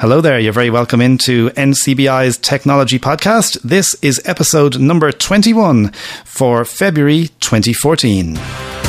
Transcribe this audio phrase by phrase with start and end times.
[0.00, 0.38] Hello there.
[0.38, 3.60] You're very welcome into NCBI's Technology Podcast.
[3.60, 5.92] This is episode number 21
[6.24, 8.79] for February 2014.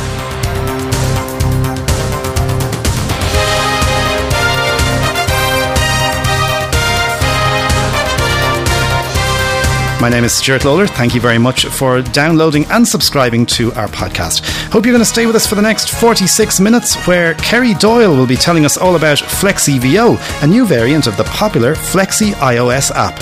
[10.02, 10.88] My name is Stuart Lawler.
[10.88, 14.44] Thank you very much for downloading and subscribing to our podcast.
[14.72, 18.16] Hope you're going to stay with us for the next 46 minutes, where Kerry Doyle
[18.16, 22.32] will be telling us all about Fleksy VO, a new variant of the popular Fleksy
[22.32, 23.14] iOS app.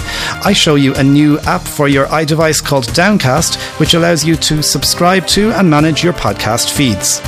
[0.46, 4.64] I show you a new app for your iDevice called Downcast, which allows you to
[4.64, 7.22] subscribe to and manage your podcast feeds.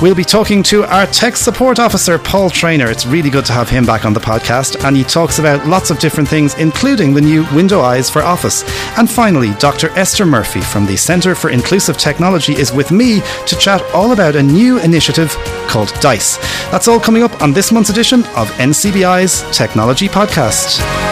[0.00, 2.88] We'll be talking to our tech support officer, Paul Trainer.
[2.88, 5.90] It's really good to have him back on the podcast, and he talks about lots
[5.90, 8.62] of different things, including the new Window Eyes for Office.
[8.96, 9.88] And finally, Dr.
[9.90, 14.36] Esther Murphy from the Centre for Inclusive Technology is with me to chat all about
[14.36, 15.34] a new initiative
[15.66, 16.36] called DICE.
[16.70, 21.11] That's all coming up on this month's edition of NCBI's Technology Podcast.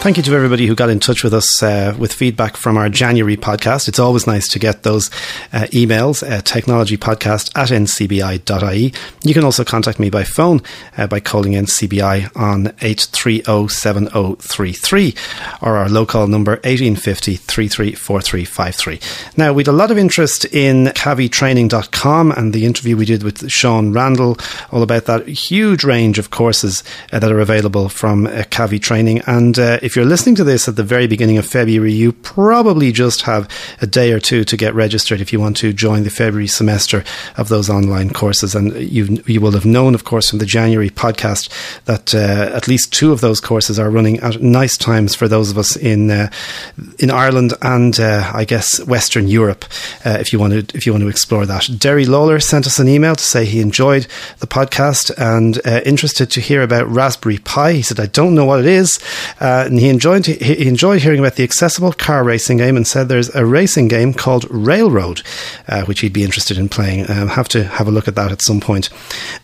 [0.00, 2.88] Thank you to everybody who got in touch with us uh, with feedback from our
[2.88, 3.86] January podcast.
[3.86, 5.10] It's always nice to get those
[5.52, 8.94] uh, emails, uh, technologypodcast at ncbi.ie.
[9.22, 10.62] You can also contact me by phone
[10.96, 19.00] uh, by calling NCBI on 8307033 or our local number 1850 334353.
[19.36, 23.50] Now, we had a lot of interest in cavitraining.com and the interview we did with
[23.50, 24.38] Sean Randall
[24.72, 29.20] all about that huge range of courses uh, that are available from uh, Cavi Training.
[29.26, 33.22] And if you're listening to this at the very beginning of February, you probably just
[33.22, 33.48] have
[33.80, 37.04] a day or two to get registered if you want to join the February semester
[37.36, 38.54] of those online courses.
[38.54, 41.48] And you you will have known, of course, from the January podcast
[41.84, 45.50] that uh, at least two of those courses are running at nice times for those
[45.50, 46.30] of us in uh,
[46.98, 49.64] in Ireland and uh, I guess Western Europe.
[50.04, 52.78] Uh, if you want to if you want to explore that, Derry Lawler sent us
[52.78, 54.06] an email to say he enjoyed
[54.38, 57.72] the podcast and uh, interested to hear about Raspberry Pi.
[57.72, 58.98] He said, "I don't know what it is."
[59.40, 63.08] Uh, and he enjoyed he enjoyed hearing about the accessible car racing game and said
[63.08, 65.22] there's a racing game called Railroad,
[65.68, 67.10] uh, which he'd be interested in playing.
[67.10, 68.90] Um, have to have a look at that at some point.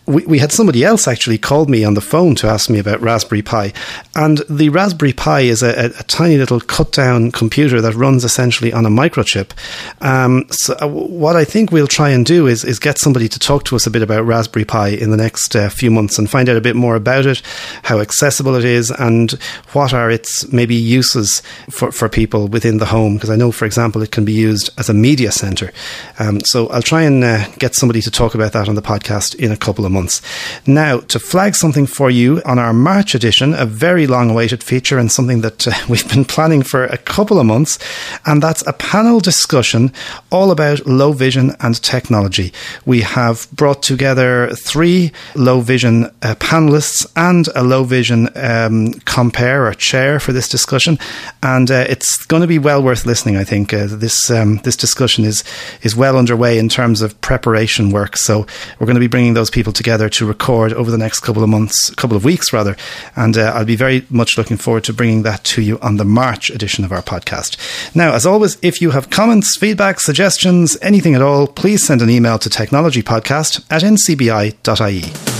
[0.06, 3.00] We, we had somebody else actually called me on the phone to ask me about
[3.00, 3.72] Raspberry Pi,
[4.14, 8.24] and the Raspberry Pi is a, a, a tiny little cut down computer that runs
[8.24, 9.52] essentially on a microchip.
[10.00, 13.38] Um, so uh, what I think we'll try and do is is get somebody to
[13.38, 16.28] talk to us a bit about Raspberry Pi in the next uh, few months and
[16.28, 17.42] find out a bit more about it,
[17.84, 19.32] how accessible it is, and
[19.72, 23.14] what are its maybe uses for, for people within the home.
[23.14, 25.72] Because I know, for example, it can be used as a media center.
[26.18, 29.34] Um, so I'll try and uh, get somebody to talk about that on the podcast
[29.34, 30.22] in a couple of months.
[30.66, 34.98] Now, to flag something for you on our March edition, a very long awaited feature
[34.98, 37.78] and something that uh, we've been planning for a couple of months,
[38.24, 39.92] and that's a panel discussion
[40.30, 42.52] all about low vision and technology.
[42.84, 49.66] We have brought together three low vision uh, panelists and a low vision um, compare
[49.66, 50.98] or chair for this discussion,
[51.42, 53.36] and uh, it's going to be well worth listening.
[53.36, 55.44] I think uh, this um, this discussion is
[55.82, 58.16] is well underway in terms of preparation work.
[58.16, 58.46] So
[58.78, 61.48] we're going to be bringing those people together to record over the next couple of
[61.48, 62.76] months, couple of weeks rather,
[63.14, 66.04] and uh, I'll be very much looking forward to bringing that to you on the
[66.04, 67.56] March edition of our podcast.
[67.94, 72.10] Now, as always, if you have comments, feedback, suggestions, anything at all, please send an
[72.10, 75.35] email to technologypodcast at ncbi.ie.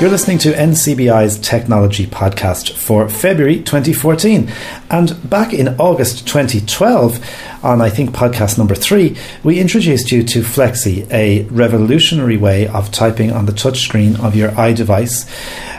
[0.00, 4.50] You're listening to NCBI's Technology Podcast for February 2014.
[4.90, 7.24] And back in August 2012,
[7.62, 12.90] on I think podcast number three, we introduced you to Fleksy, a revolutionary way of
[12.90, 15.30] typing on the touchscreen of your iDevice.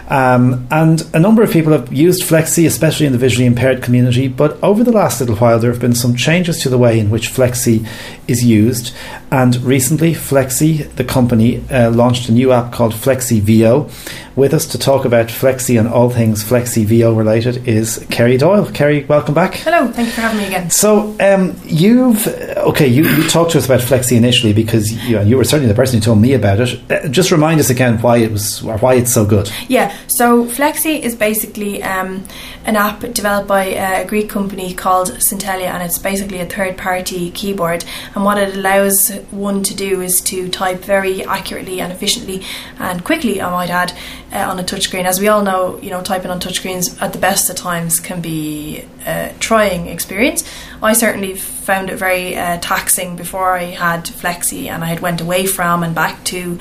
[0.10, 4.28] Um, and a number of people have used Fleksy, especially in the visually impaired community.
[4.28, 7.10] But over the last little while, there have been some changes to the way in
[7.10, 7.86] which Fleksy
[8.28, 8.94] is used.
[9.32, 13.90] And recently, Fleksy, the company, uh, launched a new app called Fleksy VO.
[14.36, 18.70] With us to talk about Fleksy and all things Fleksy VO related is Kerry Doyle.
[18.70, 19.56] Kerry, welcome back.
[19.56, 20.70] Hello, thank you for having me again.
[20.70, 25.38] So, um, you've okay, you, you talked to us about Fleksy initially because you, you
[25.38, 26.92] were certainly the person who told me about it.
[26.92, 29.50] Uh, just remind us again why it was or why it's so good.
[29.70, 32.26] Yeah, so Fleksy is basically um,
[32.66, 37.86] an app developed by a Greek company called Syntellia, and it's basically a third-party keyboard.
[38.16, 42.44] And what it allows one to do is to type very accurately and efficiently
[42.80, 43.94] and quickly, I might add,
[44.32, 45.04] uh, on a touchscreen.
[45.04, 48.22] As we all know, you know, typing on touchscreens at the best of times can
[48.22, 50.50] be a trying experience.
[50.82, 55.20] I certainly found it very uh, taxing before I had Fleksy and I had went
[55.20, 56.58] away from and back to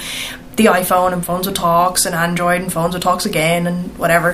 [0.56, 4.32] the iPhone and phones with talks and Android and phones with talks again and whatever.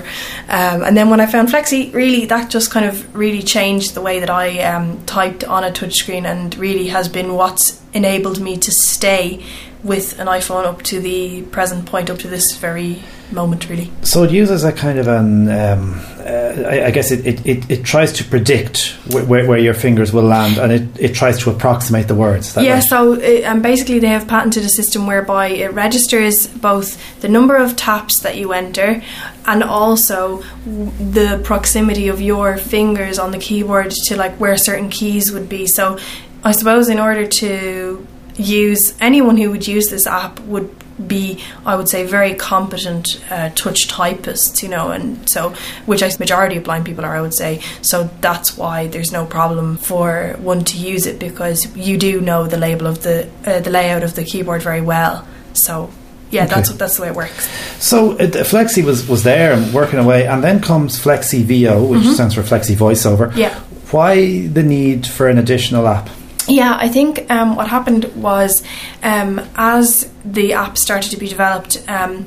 [0.48, 4.00] Um, and then when I found Fleksy, really that just kind of really changed the
[4.00, 8.56] way that I um, typed on a touchscreen and really has been what's enabled me
[8.58, 9.44] to stay
[9.82, 13.90] with an iPhone up to the present point, up to this very moment, really.
[14.02, 17.70] So it uses a kind of an, um, uh, I, I, guess it, it, it,
[17.70, 21.38] it, tries to predict wh- where, where your fingers will land and it, it tries
[21.40, 22.56] to approximate the words.
[22.56, 22.82] yeah, right?
[22.82, 27.56] so it, and basically they have patented a system whereby it registers both the number
[27.56, 29.02] of taps that you enter
[29.46, 35.32] and also the proximity of your fingers on the keyboard to like where certain keys
[35.32, 35.66] would be.
[35.66, 35.98] So
[36.44, 38.06] I suppose in order to
[38.36, 40.74] use anyone who would use this app would
[41.06, 45.54] be, I would say, very competent uh, touch typists, you know, and so
[45.86, 47.60] which I majority of blind people are, I would say.
[47.82, 52.46] So that's why there's no problem for one to use it because you do know
[52.46, 55.26] the label of the uh, the layout of the keyboard very well.
[55.52, 55.90] So
[56.30, 56.54] yeah, okay.
[56.54, 57.48] that's that's the way it works.
[57.82, 62.00] So uh, Fleksy was was there and working away, and then comes Fleksy VO, which
[62.00, 62.12] mm-hmm.
[62.12, 63.34] stands for Fleksy VoiceOver.
[63.36, 63.58] Yeah.
[63.90, 66.08] Why the need for an additional app?
[66.48, 68.62] Yeah, I think um, what happened was
[69.02, 72.26] um, as the app started to be developed, um,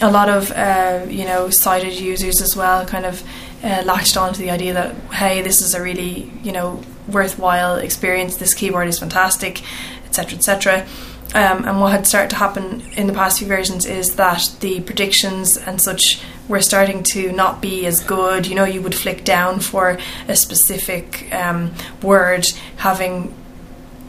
[0.00, 3.22] a lot of uh, you know sighted users as well kind of
[3.62, 8.36] uh, latched onto the idea that hey, this is a really you know worthwhile experience.
[8.36, 9.62] This keyboard is fantastic,
[10.04, 10.86] etc., etc.
[11.34, 14.80] Um, and what had started to happen in the past few versions is that the
[14.82, 18.46] predictions and such were starting to not be as good.
[18.46, 22.46] You know, you would flick down for a specific um, word,
[22.76, 23.34] having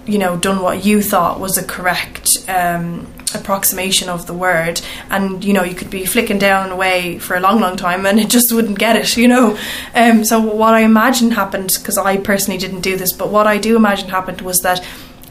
[0.06, 4.82] you know done what you thought was a correct um, approximation of the word.
[5.10, 8.20] And you know you could be flicking down away for a long long time and
[8.20, 9.58] it just wouldn't get it you know?
[9.94, 13.58] Um, so what i imagine happened because i personally didn't do this but what i
[13.58, 14.86] do imagine happened was that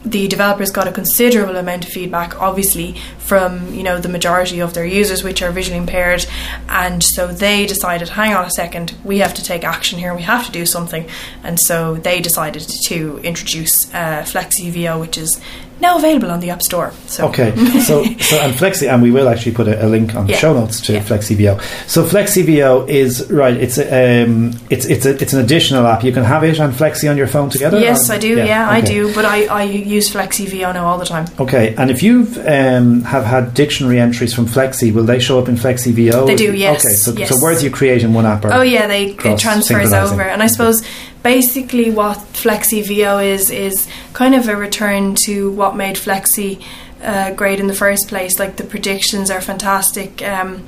[0.05, 4.73] the developers got a considerable amount of feedback, obviously, from you know the majority of
[4.73, 6.25] their users, which are visually impaired,
[6.69, 10.21] and so they decided, hang on a second, we have to take action here, we
[10.21, 11.07] have to do something,
[11.43, 15.41] and so they decided to introduce uh, FleksyVO, which is
[15.85, 16.91] now available on the App Store.
[17.07, 17.27] So.
[17.29, 17.55] Okay,
[17.89, 20.53] so so and Fleksy, and we will actually put a, a link on the show
[20.53, 21.03] notes to yeah.
[21.03, 21.53] FleksyVO.
[21.87, 23.55] So FleksyVO is right.
[23.55, 23.85] It's a,
[24.23, 26.03] um, it's it's a, it's an additional app.
[26.03, 27.79] You can have it and Fleksy on your phone together.
[27.79, 28.13] Yes, or?
[28.13, 28.37] I do.
[28.37, 28.77] Yeah, yeah okay.
[28.77, 29.13] I do.
[29.13, 31.25] But I, I use FleksyVO now all the time.
[31.39, 35.47] Okay, and if you've um, have had dictionary entries from Fleksy, will they show up
[35.47, 36.27] in FleksyVO?
[36.27, 36.55] They do.
[36.55, 36.85] Yes.
[36.85, 37.29] Okay, so, yes.
[37.29, 38.45] so words you create in one app.
[38.45, 40.83] oh yeah, they it transfers over, and I suppose
[41.25, 46.63] basically what Fleksy VO is is kind of a return to what made Fleksy
[47.01, 48.37] uh, great in the first place.
[48.37, 50.21] Like the predictions are fantastic.
[50.21, 50.67] Um,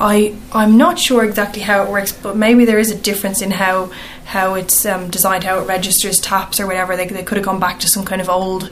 [0.00, 3.52] I I'm not sure exactly how it works, but maybe there is a difference in
[3.52, 3.92] how
[4.24, 6.96] how it's um, designed, how it registers taps or whatever.
[6.96, 8.70] They they could have gone back to some kind of old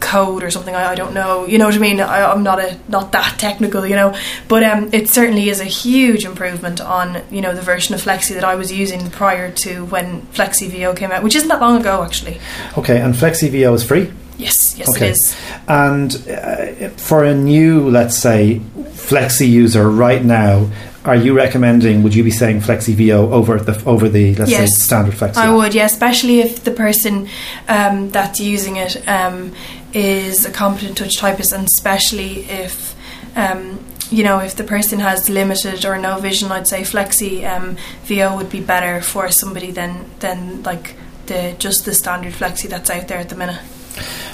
[0.00, 0.74] code or something.
[0.74, 1.46] I, I don't know.
[1.46, 2.00] You know what I mean?
[2.00, 4.16] I, am not a not that technical, you know.
[4.48, 8.34] But um, it certainly is a huge improvement on you know the version of Fleksy
[8.34, 11.80] that I was using prior to when Fleksy VO came out, which isn't that long
[11.80, 12.40] ago actually.
[12.76, 14.10] Okay, and Fleksy VO is free.
[14.36, 15.08] Yes, yes, okay.
[15.08, 15.36] it is.
[15.68, 20.70] And uh, for a new, let's say, Fleksy user right now,
[21.04, 22.02] are you recommending?
[22.02, 25.36] Would you be saying Fleksy VO over the over the let's yes, say standard Fleksy?
[25.36, 27.28] I would, yeah, especially if the person
[27.68, 29.54] um, that's using it um,
[29.92, 32.94] is a competent touch typist, and especially if
[33.36, 37.76] um, you know if the person has limited or no vision, I'd say Fleksy um,
[38.04, 40.94] VO would be better for somebody than than like
[41.26, 43.60] the just the standard Fleksy that's out there at the minute.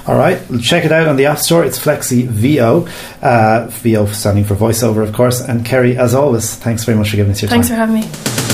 [0.07, 1.65] All right, check it out on the App Store.
[1.65, 2.87] It's Fleksy VO,
[3.23, 5.41] uh, VO standing for voiceover, of course.
[5.41, 7.79] And Kerry, as always, thanks very much for giving us your thanks time.
[7.89, 8.46] Thanks for having me.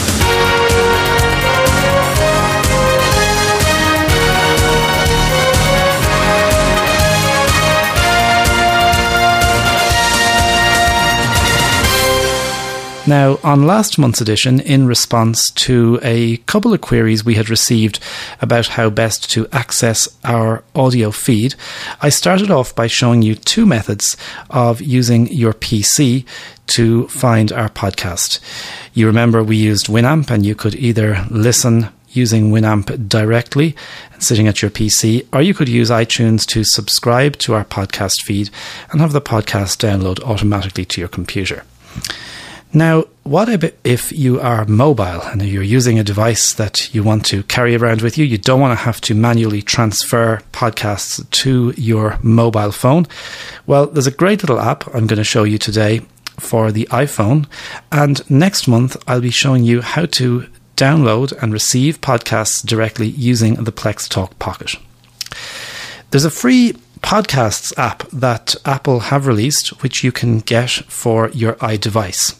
[13.04, 17.98] Now, on last month's edition, in response to a couple of queries we had received
[18.40, 21.56] about how best to access our audio feed,
[22.00, 24.16] I started off by showing you two methods
[24.50, 26.24] of using your PC
[26.68, 28.38] to find our podcast.
[28.94, 33.74] You remember we used Winamp, and you could either listen using Winamp directly
[34.12, 38.22] and sitting at your PC, or you could use iTunes to subscribe to our podcast
[38.22, 38.48] feed
[38.92, 41.64] and have the podcast download automatically to your computer.
[42.74, 43.50] Now, what
[43.84, 48.00] if you are mobile and you're using a device that you want to carry around
[48.00, 48.24] with you?
[48.24, 53.06] You don't want to have to manually transfer podcasts to your mobile phone.
[53.66, 56.00] Well, there's a great little app I'm going to show you today
[56.40, 57.46] for the iPhone.
[57.92, 63.54] And next month, I'll be showing you how to download and receive podcasts directly using
[63.54, 64.76] the Plex Talk Pocket.
[66.10, 71.54] There's a free Podcasts app that Apple have released, which you can get for your
[71.54, 72.38] iDevice.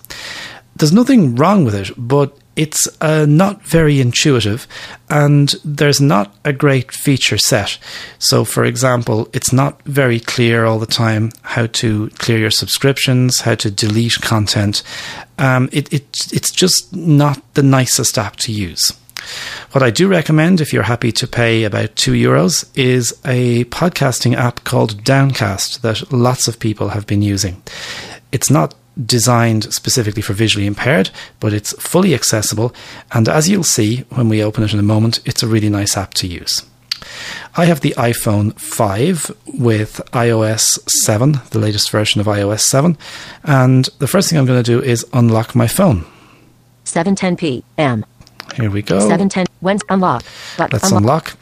[0.77, 4.67] There's nothing wrong with it, but it's uh, not very intuitive
[5.09, 7.79] and there's not a great feature set.
[8.19, 13.41] So, for example, it's not very clear all the time how to clear your subscriptions,
[13.41, 14.83] how to delete content.
[15.39, 18.93] Um, it, it, it's just not the nicest app to use.
[19.73, 24.35] What I do recommend, if you're happy to pay about two euros, is a podcasting
[24.35, 27.63] app called Downcast that lots of people have been using.
[28.33, 28.75] It's not
[29.07, 31.11] designed specifically for visually impaired,
[31.41, 32.75] but it's fully accessible.
[33.13, 35.97] And as you'll see when we open it in a moment, it's a really nice
[35.97, 36.63] app to use.
[37.57, 42.97] I have the iPhone 5 with iOS 7, the latest version of iOS 7.
[43.45, 46.05] And the first thing I'm going to do is unlock my phone.
[46.85, 48.05] 7:10 p.m.
[48.55, 48.99] Here we go.
[48.99, 50.23] 7:10 when unlock.
[50.59, 51.03] But Let's unlock.
[51.03, 51.37] unlock.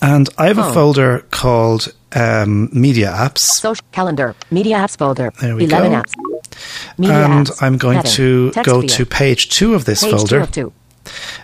[0.00, 3.38] And I have a folder called um, Media Apps.
[3.40, 5.32] Social calendar, Media Apps folder.
[5.40, 5.96] There we 11 go.
[6.02, 6.12] apps.
[6.98, 7.62] Media and apps.
[7.62, 8.12] I'm going Heading.
[8.12, 10.72] to Text go to page two of this Page folder, two of two.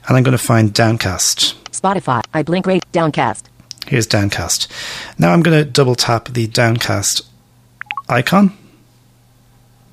[0.07, 1.57] and I'm going to find Downcast.
[1.73, 2.23] Spotify.
[2.33, 3.49] I blink rate downcast.
[3.87, 4.71] Here's Downcast.
[5.19, 7.23] Now I'm going to double tap the Downcast
[8.09, 8.57] icon,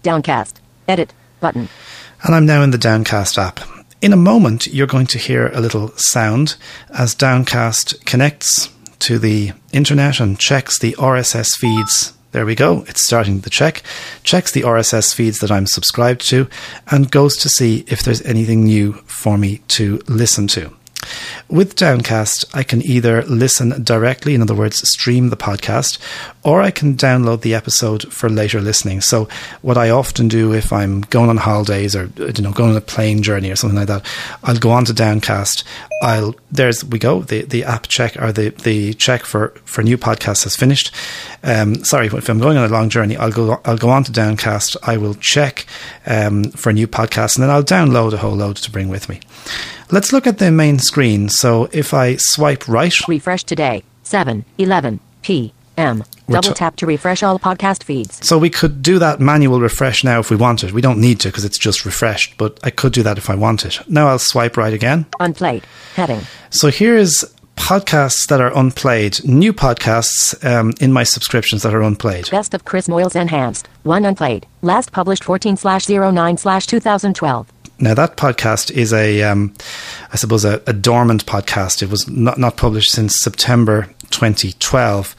[0.03, 0.61] Downcast.
[0.87, 1.67] Edit button.
[2.23, 3.59] and I'm now in the Downcast app.
[4.01, 6.55] In a moment, you're going to hear a little sound
[6.89, 12.11] as Downcast connects to the internet and checks the RSS feeds.
[12.31, 12.83] There we go.
[12.87, 13.83] It's starting the check.
[14.23, 16.47] Checks the RSS feeds that I'm subscribed to
[16.89, 20.75] and goes to see if there's anything new for me to listen to.
[21.49, 25.99] With Downcast, I can either listen directly, in other words, stream the podcast,
[26.43, 29.01] or I can download the episode for later listening.
[29.01, 29.27] So,
[29.61, 32.81] what I often do if I'm going on holidays or you know going on a
[32.81, 34.05] plane journey or something like that,
[34.43, 35.63] I'll go on to Downcast.
[36.01, 39.97] I'll there's we go the the app check or the the check for for new
[39.97, 40.93] podcasts has finished.
[41.43, 44.11] Um, sorry, if I'm going on a long journey, I'll go I'll go on to
[44.11, 44.77] Downcast.
[44.83, 45.65] I will check
[46.05, 49.09] um, for a new podcast, and then I'll download a whole load to bring with
[49.09, 49.19] me.
[49.91, 51.27] Let's look at the main screen.
[51.29, 53.83] So if I swipe right, Refresh today.
[54.03, 56.03] 7 11 p.m.
[56.29, 58.25] Double tap to refresh all podcast feeds.
[58.25, 60.71] so we could do that manual refresh now if we wanted.
[60.71, 63.35] We don't need to because it's just refreshed, but I could do that if I
[63.35, 63.77] wanted.
[63.89, 65.05] Now I'll swipe right again.
[65.19, 65.65] Unplayed.
[65.95, 66.21] Heading.
[66.51, 67.25] So here's
[67.57, 72.29] podcasts that are unplayed, new podcasts um, in my subscriptions that are unplayed.
[72.31, 73.67] Best of Chris Moyles Enhanced.
[73.83, 74.47] 1 unplayed.
[74.61, 77.51] Last published 14 slash 09 slash 2012.
[77.81, 79.53] Now that podcast is a, um,
[80.13, 81.81] I suppose, a, a dormant podcast.
[81.81, 85.15] It was not, not published since September 2012,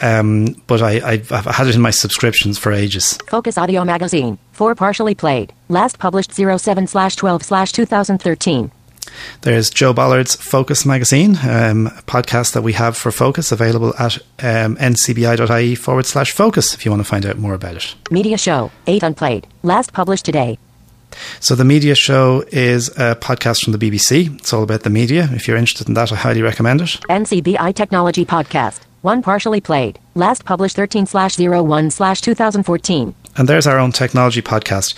[0.00, 3.18] um, but I, I've, I've had it in my subscriptions for ages.
[3.28, 4.38] Focus Audio Magazine.
[4.52, 5.52] 4 partially played.
[5.68, 8.70] Last published 07 slash 12 slash 2013.
[9.42, 14.16] There's Joe Ballard's Focus magazine, um, a podcast that we have for Focus, available at
[14.38, 17.94] um, ncbi.ie forward slash focus if you want to find out more about it.
[18.10, 18.70] Media Show.
[18.86, 19.46] 8 unplayed.
[19.62, 20.58] Last published today.
[21.40, 24.38] So, The Media Show is a podcast from the BBC.
[24.38, 25.28] It's all about the media.
[25.32, 26.98] If you're interested in that, I highly recommend it.
[27.08, 28.80] NCBI Technology Podcast.
[29.08, 29.98] 1 partially played.
[30.14, 33.14] Last published 13 slash 01 slash 2014.
[33.38, 34.94] And there's our own technology podcast.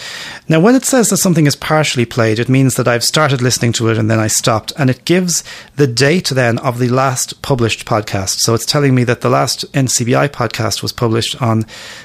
[0.48, 3.72] Now, when it says that something is partially played, it means that I've started listening
[3.74, 4.72] to it and then I stopped.
[4.76, 5.44] And it gives
[5.76, 8.38] the date then of the last published podcast.
[8.40, 11.64] So it's telling me that the last NCBI podcast was published on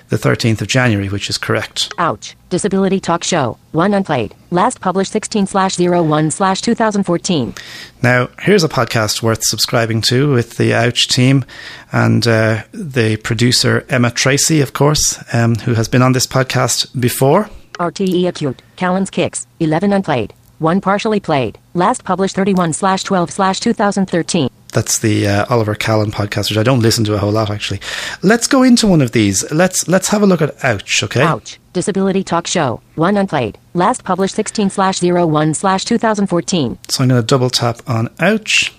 [0.09, 1.91] the 13th of January, which is correct.
[1.97, 2.35] Ouch.
[2.51, 3.57] Disability Talk Show.
[3.71, 4.35] 1 unplayed.
[4.55, 7.53] Last published 16 slash 01 slash 2014.
[8.01, 11.43] Now, here's a podcast worth subscribing to with the Ouch team
[11.91, 16.97] and uh, the producer Emma Tracey, of course, um, who has been on this podcast
[16.97, 17.50] before.
[17.74, 18.62] RTE Acute.
[18.77, 19.45] Callan's Kicks.
[19.59, 20.33] 11 unplayed.
[20.59, 21.59] 1 partially played.
[21.74, 24.50] Last published 31 slash 12 slash 2013.
[24.75, 27.79] That's the uh, Oliver Callan podcast, which I don't listen to a whole lot actually.
[28.22, 29.50] Let's go into one of these.
[29.51, 31.22] Let's let's have a look at Ouch, okay?
[31.24, 31.58] Ouch.
[31.72, 32.82] Disability Talk Show.
[32.96, 33.58] 1 unplayed.
[33.74, 36.77] Last published 16 slash 01 slash 2014.
[36.89, 38.74] So I'm going to double tap on Ouch,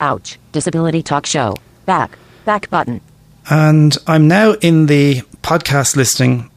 [0.00, 0.38] Ouch.
[0.52, 1.56] Disability Talk Show.
[1.86, 2.18] Back.
[2.44, 3.00] Back button.
[3.50, 6.50] and I'm now in the podcast listing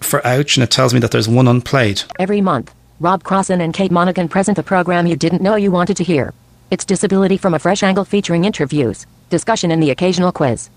[0.00, 2.02] for Ouch, and it tells me that there's one unplayed.
[2.18, 5.96] Every month, Rob Crossan and Kate Monaghan present a program you didn't know you wanted
[5.98, 6.32] to hear.
[6.70, 10.70] It's Disability from a Fresh Angle featuring interviews, discussion, and the occasional quiz.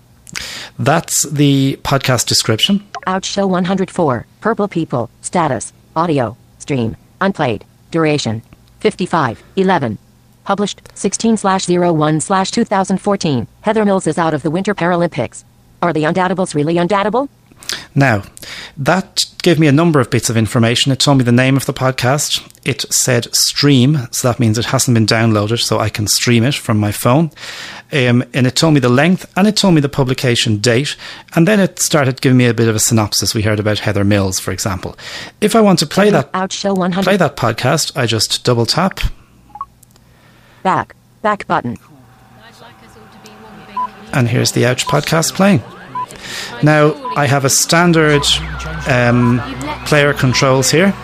[0.78, 2.86] That's the podcast description.
[3.06, 4.26] Ouch Show 104.
[4.40, 5.10] Purple People.
[5.22, 5.72] Status.
[5.96, 6.36] Audio.
[6.58, 6.96] Stream.
[7.20, 7.64] Unplayed.
[7.90, 8.42] Duration.
[8.80, 9.42] 55.
[9.56, 9.98] 11.
[10.44, 13.46] Published 16 slash 01 slash 2014.
[13.62, 15.44] Heather Mills is out of the Winter Paralympics.
[15.82, 17.28] Are the undateables really undateable?
[17.94, 18.22] Now,
[18.76, 20.92] that gave me a number of bits of information.
[20.92, 22.42] It told me the name of the podcast.
[22.64, 26.54] It said stream, so that means it hasn't been downloaded, so I can stream it
[26.54, 27.30] from my phone.
[27.92, 30.96] Um, and it told me the length and it told me the publication date.
[31.34, 33.34] And then it started giving me a bit of a synopsis.
[33.34, 34.96] We heard about Heather Mills, for example.
[35.40, 37.02] If I want to play that, Ouch show 100.
[37.04, 39.00] play that podcast, I just double tap
[40.62, 40.94] Back.
[41.22, 41.76] Back button.
[44.12, 45.62] and here's the Ouch podcast playing.
[46.62, 48.22] Now, I have a standard
[48.88, 49.40] um,
[49.86, 50.94] player controls here.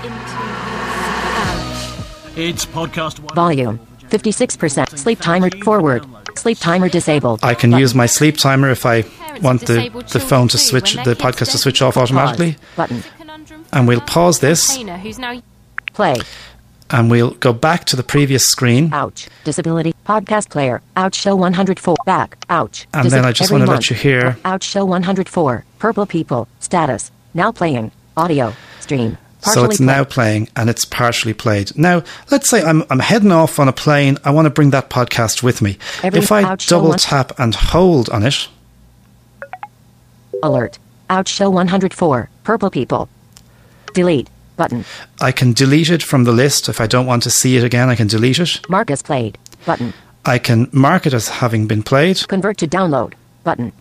[2.36, 3.18] It's podcast.
[3.34, 3.78] Volume.
[4.08, 4.98] 56%.
[4.98, 6.04] Sleep timer forward.
[6.36, 7.40] Sleep timer disabled.
[7.42, 9.04] I can use my sleep timer if I
[9.40, 12.56] want the, the phone to switch, the podcast to switch off automatically.
[12.76, 13.02] Button.
[13.72, 15.40] And we'll pause this Taylor, who's now
[15.94, 16.16] Play.
[16.90, 18.92] And we'll go back to the previous screen.
[18.92, 19.28] Ouch.
[19.44, 19.94] Disability.
[20.06, 20.82] Podcast player.
[20.96, 21.96] Ouch show 104.
[22.06, 22.36] Back.
[22.50, 22.86] Ouch.
[22.92, 25.64] And then I just wanna let you hear- Ouch show 104.
[25.78, 26.48] Purple people.
[26.60, 27.10] Status.
[27.32, 27.90] Now playing.
[28.16, 28.54] Audio.
[28.80, 29.18] Stream.
[29.40, 29.86] So it's play.
[29.86, 31.76] now playing and it's partially played.
[31.76, 34.16] Now, let's say I'm, I'm heading off on a plane.
[34.24, 35.76] I want to bring that podcast with me.
[36.02, 38.48] Every if I double one- tap and hold on it,
[40.42, 40.78] Alert.
[41.10, 42.28] Ouch show 104.
[42.42, 43.08] Purple people.
[43.94, 44.28] Delete.
[44.56, 44.84] Button.
[45.20, 46.68] I can delete it from the list.
[46.68, 48.68] If I don't want to see it again, I can delete it.
[48.68, 49.38] Mark as played.
[49.66, 49.92] Button.
[50.24, 52.26] I can mark it as having been played.
[52.28, 53.14] Convert to download.
[53.42, 53.72] Button.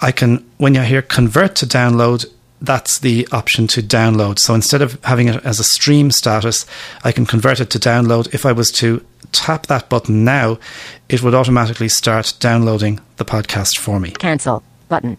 [0.00, 2.26] I can, when you hear convert to download,
[2.60, 4.38] that's the option to download.
[4.38, 6.66] So instead of having it as a stream status,
[7.04, 8.32] I can convert it to download.
[8.34, 10.58] If I was to tap that button now,
[11.08, 14.10] it would automatically start downloading the podcast for me.
[14.12, 14.62] Cancel.
[14.88, 15.16] Button.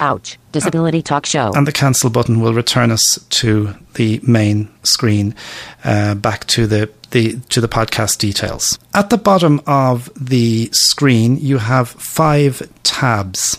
[0.00, 0.38] Ouch.
[0.52, 1.52] Disability talk show.
[1.54, 5.34] And the cancel button will return us to the main screen,
[5.84, 8.78] uh, back to the, the to the podcast details.
[8.94, 13.58] At the bottom of the screen, you have five tabs.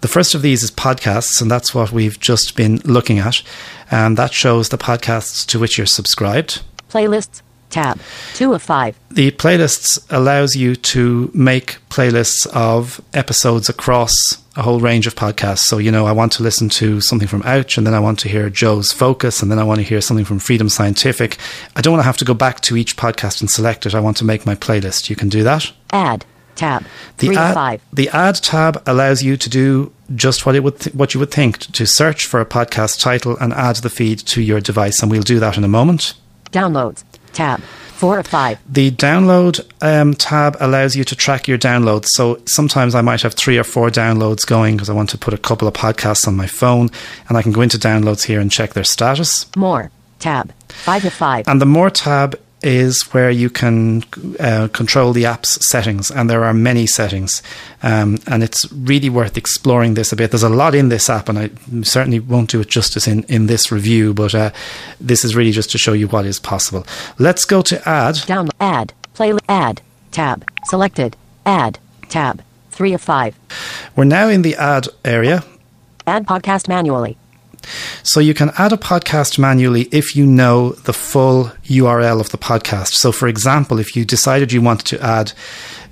[0.00, 3.42] The first of these is podcasts, and that's what we've just been looking at.
[3.90, 6.62] And that shows the podcasts to which you're subscribed.
[6.90, 7.42] Playlists.
[7.70, 7.98] Tab.
[8.34, 8.98] 2 of 5.
[9.10, 14.14] The playlists allows you to make playlists of episodes across
[14.56, 15.64] a whole range of podcasts.
[15.64, 18.18] So, you know, I want to listen to something from Ouch, and then I want
[18.20, 21.38] to hear Joe's Focus, and then I want to hear something from Freedom Scientific.
[21.74, 23.94] I don't want to have to go back to each podcast and select it.
[23.94, 25.10] I want to make my playlist.
[25.10, 25.72] You can do that.
[25.90, 26.24] Add.
[26.54, 26.84] Tab.
[27.18, 27.82] The 3 ad, of 5.
[27.92, 31.30] the add tab allows you to do just what it would th- what you would
[31.30, 35.10] think to search for a podcast title and add the feed to your device, and
[35.10, 36.14] we'll do that in a moment.
[36.52, 37.04] Downloads.
[37.36, 37.60] Tab.
[37.60, 38.58] 4 of 5.
[38.66, 42.06] The download um, tab allows you to track your downloads.
[42.08, 45.34] So sometimes I might have three or four downloads going because I want to put
[45.34, 46.88] a couple of podcasts on my phone,
[47.28, 49.46] and I can go into downloads here and check their status.
[49.54, 49.90] More.
[50.18, 50.50] Tab.
[50.68, 51.48] 5 to 5.
[51.48, 54.02] And the more tab is where you can
[54.40, 57.42] uh, control the app's settings, and there are many settings.
[57.82, 60.32] Um, and it's really worth exploring this a bit.
[60.32, 61.50] There's a lot in this app, and I
[61.82, 64.50] certainly won't do it justice in, in this review, but uh,
[65.00, 66.84] this is really just to show you what is possible.
[67.18, 68.16] Let's go to add.
[68.26, 68.48] Down.
[68.58, 68.92] Add.
[69.14, 69.32] Play.
[69.48, 69.80] Add.
[70.10, 70.44] Tab.
[70.64, 71.16] Selected.
[71.46, 71.78] Add.
[72.08, 72.42] Tab.
[72.72, 73.38] 3 of 5.
[73.94, 75.44] We're now in the add area.
[76.06, 77.16] Add podcast manually.
[78.02, 82.38] So you can add a podcast manually if you know the full URL of the
[82.38, 82.94] podcast.
[82.94, 85.32] So for example, if you decided you wanted to add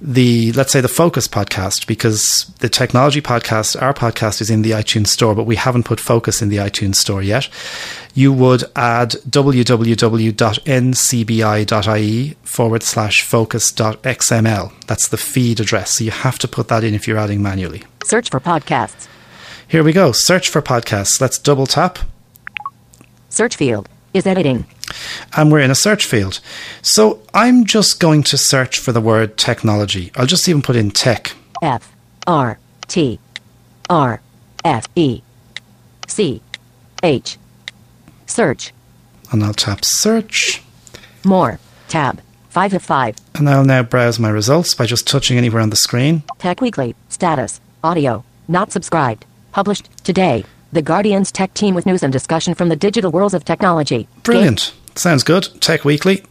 [0.00, 4.72] the let's say the focus podcast because the technology podcast our podcast is in the
[4.72, 7.48] iTunes store but we haven't put focus in the iTunes store yet
[8.12, 9.94] you would add www.ncbi.ie
[12.42, 17.08] forward slash focus.xml that's the feed address so you have to put that in if
[17.08, 19.08] you're adding manually Search for podcasts.
[19.68, 21.98] Here we go search for podcasts let's double tap
[23.30, 23.88] Search field.
[24.12, 24.64] Is editing.
[25.36, 26.38] and we're in a search field.
[26.82, 30.12] So I'm just going to search for the word technology.
[30.14, 31.32] I'll just even put in tech.
[31.60, 31.90] F
[32.28, 33.18] R T
[33.90, 34.20] R
[34.64, 35.22] F E
[36.06, 36.42] C
[37.02, 37.38] H.
[38.26, 38.72] Search.
[39.32, 40.62] And I'll tap search.
[41.24, 41.58] More.
[41.88, 42.20] Tab.
[42.50, 43.16] 5 of 5.
[43.34, 46.22] And I'll now browse my results by just touching anywhere on the screen.
[46.38, 46.94] Tech Weekly.
[47.08, 47.60] Status.
[47.82, 48.22] Audio.
[48.46, 49.26] Not subscribed.
[49.54, 50.44] Published today.
[50.72, 54.08] The Guardian's tech team with news and discussion from the digital worlds of technology.
[54.24, 54.74] Brilliant.
[54.96, 55.44] Sounds good.
[55.60, 56.24] Tech Weekly.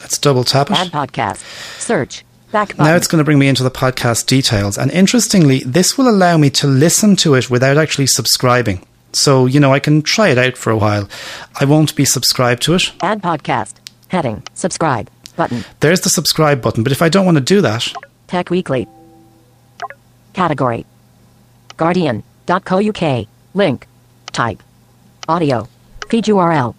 [0.00, 0.78] Let's double tap it.
[0.78, 1.44] Add podcast.
[1.78, 2.24] Search.
[2.50, 2.78] Back.
[2.78, 4.78] Now it's going to bring me into the podcast details.
[4.78, 8.82] And interestingly, this will allow me to listen to it without actually subscribing.
[9.12, 11.06] So, you know, I can try it out for a while.
[11.60, 12.92] I won't be subscribed to it.
[13.02, 13.74] Add podcast.
[14.08, 14.42] Heading.
[14.54, 15.10] Subscribe.
[15.36, 15.66] Button.
[15.80, 16.82] There's the subscribe button.
[16.82, 17.92] But if I don't want to do that,
[18.26, 18.88] Tech Weekly.
[20.32, 20.86] Category.
[22.52, 23.26] Guardian.co.uk.
[23.54, 23.86] Link.
[24.32, 24.62] Type.
[25.28, 25.68] Audio.
[26.08, 26.74] Feed URL.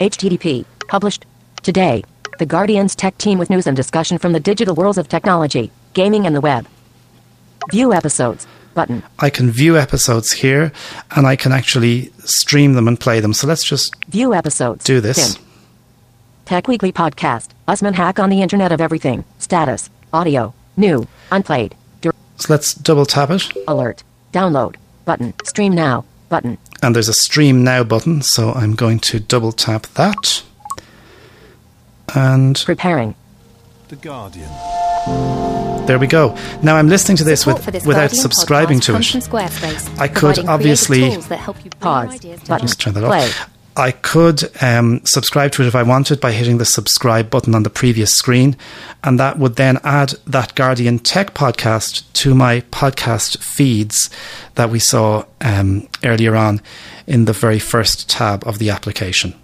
[0.00, 0.64] HTTP.
[0.88, 1.26] Published.
[1.62, 2.04] Today.
[2.38, 6.24] The Guardian's tech team with news and discussion from the digital worlds of technology, gaming
[6.26, 6.66] and the web.
[7.70, 8.46] View episodes.
[8.74, 9.02] button.
[9.18, 10.70] I can view episodes here
[11.16, 13.32] and I can actually stream them and play them.
[13.34, 14.84] So let's just View episodes.
[14.84, 15.34] do this.
[15.36, 15.44] Pin.
[16.44, 17.48] Tech Weekly Podcast.
[17.66, 19.24] Usman Haque on the Internet of Everything.
[19.40, 19.90] Status.
[20.12, 20.54] Audio.
[20.76, 21.08] New.
[21.32, 21.74] Unplayed.
[22.02, 23.42] Dur- So let's double tap it.
[23.66, 24.04] alert.
[24.32, 24.76] Download.
[25.08, 25.32] Button.
[25.42, 26.04] Stream now.
[26.28, 26.58] Button.
[26.82, 28.20] And there's a stream now button.
[28.20, 30.42] So I'm going to double tap that.
[32.14, 33.14] And Preparing.
[33.88, 34.50] The Guardian.
[35.86, 36.36] there we go.
[36.62, 39.98] Now I'm listening to this with, this without Guardian subscribing to it.
[39.98, 42.10] I could obviously- tools that help you Pause.
[42.16, 42.66] ideas to Button.
[42.66, 43.30] Just turn that Play.
[43.78, 47.62] I could um, subscribe to it if I wanted by hitting the subscribe button on
[47.62, 48.56] the previous screen,
[49.04, 54.10] and that would then add that Guardian Tech podcast to my podcast feeds
[54.56, 56.60] that we saw um, earlier on
[57.06, 59.34] in the very first tab of the application.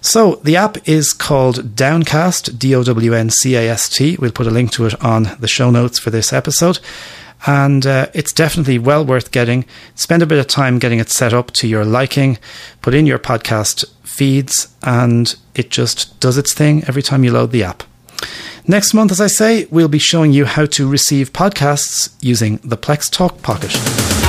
[0.00, 4.16] So the app is called Downcast, D O W N C A S T.
[4.18, 6.80] We'll put a link to it on the show notes for this episode.
[7.46, 9.64] And uh, it's definitely well worth getting.
[9.94, 12.38] Spend a bit of time getting it set up to your liking,
[12.82, 17.52] put in your podcast feeds, and it just does its thing every time you load
[17.52, 17.82] the app.
[18.66, 22.76] Next month, as I say, we'll be showing you how to receive podcasts using the
[22.76, 24.19] Plex Talk Pocket.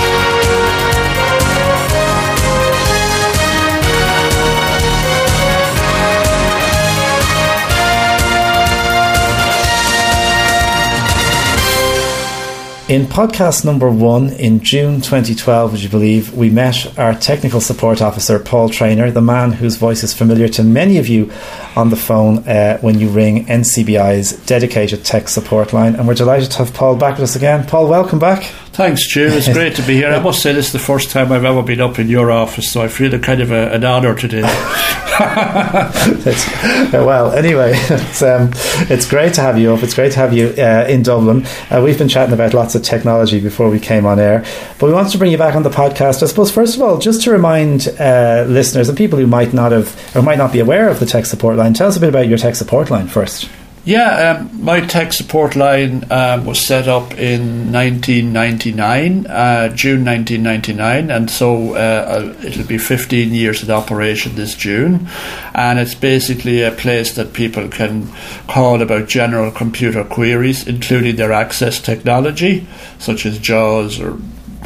[12.91, 18.01] In podcast number one in June 2012, would you believe, we met our technical support
[18.01, 21.31] officer, Paul Trainer, the man whose voice is familiar to many of you
[21.77, 25.95] on the phone uh, when you ring NCBI's dedicated tech support line.
[25.95, 27.65] And we're delighted to have Paul back with us again.
[27.65, 28.51] Paul, welcome back.
[28.73, 29.27] Thanks, Stu.
[29.27, 30.09] It's great to be here.
[30.09, 32.71] I must say, this is the first time I've ever been up in your office,
[32.71, 34.43] so I feel a kind of a, an honour today.
[35.21, 38.49] Uh, well, anyway, it's um,
[38.89, 39.83] it's great to have you up.
[39.83, 41.45] It's great to have you uh, in Dublin.
[41.69, 44.43] Uh, we've been chatting about lots of technology before we came on air,
[44.79, 46.23] but we wanted to bring you back on the podcast.
[46.23, 49.71] I suppose first of all, just to remind uh, listeners and people who might not
[49.71, 52.09] have or might not be aware of the tech support line, tell us a bit
[52.09, 53.47] about your tech support line first.
[53.83, 61.09] Yeah, um, my tech support line um, was set up in 1999, uh, June 1999,
[61.09, 65.07] and so uh, it'll be 15 years in operation this June.
[65.55, 68.11] And it's basically a place that people can
[68.47, 72.67] call about general computer queries, including their access technology,
[72.99, 74.19] such as JAWS or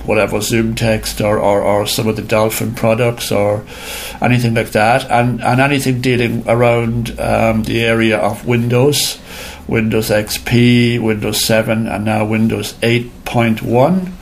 [0.07, 3.65] whatever Zoom text or, or, or some of the Dolphin products or
[4.21, 9.19] anything like that, and, and anything dealing around um, the area of Windows,
[9.67, 14.14] Windows XP, Windows 7, and now Windows 8.1.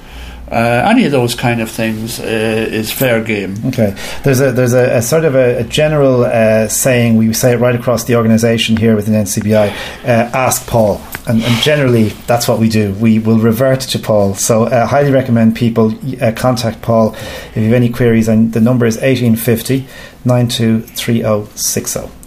[0.52, 3.56] Uh, any of those kind of things uh, is fair game.
[3.68, 7.54] Okay, there's a there's a, a sort of a, a general uh, saying we say
[7.54, 9.70] it right across the organisation here within NCBI.
[10.04, 12.94] Uh, ask Paul, and, and generally that's what we do.
[12.94, 14.36] We will revert to Paul.
[14.36, 18.28] So I uh, highly recommend people uh, contact Paul if you have any queries.
[18.28, 19.88] And the number is 1850
[20.26, 22.24] 923060.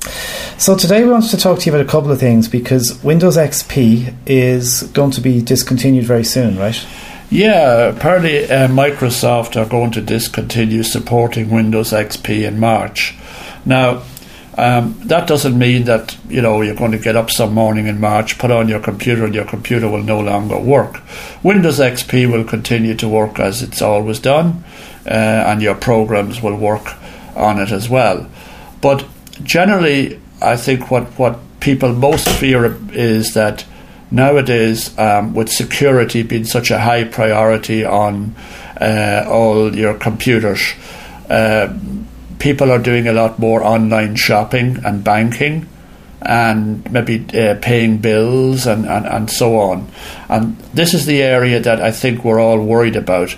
[0.59, 3.37] So today we wanted to talk to you about a couple of things because Windows
[3.37, 6.87] XP is going to be discontinued very soon, right?
[7.29, 13.15] Yeah, apparently uh, Microsoft are going to discontinue supporting Windows XP in March.
[13.65, 14.05] Now,
[14.57, 18.01] um, that doesn't mean that you know you're going to get up some morning in
[18.01, 21.03] March, put on your computer, and your computer will no longer work.
[21.43, 24.65] Windows XP will continue to work as it's always done,
[25.05, 26.95] uh, and your programs will work
[27.35, 28.31] on it as well.
[28.81, 29.07] But
[29.43, 33.67] generally, I think what what people most fear is that
[34.17, 38.35] nowadays, um, with security being such a high priority on
[38.81, 40.73] uh, all your computers,
[41.31, 41.73] uh,
[42.39, 45.69] people are doing a lot more online shopping and banking
[46.23, 49.89] and maybe uh, paying bills and, and, and so on.
[50.29, 53.37] And this is the area that I think we're all worried about.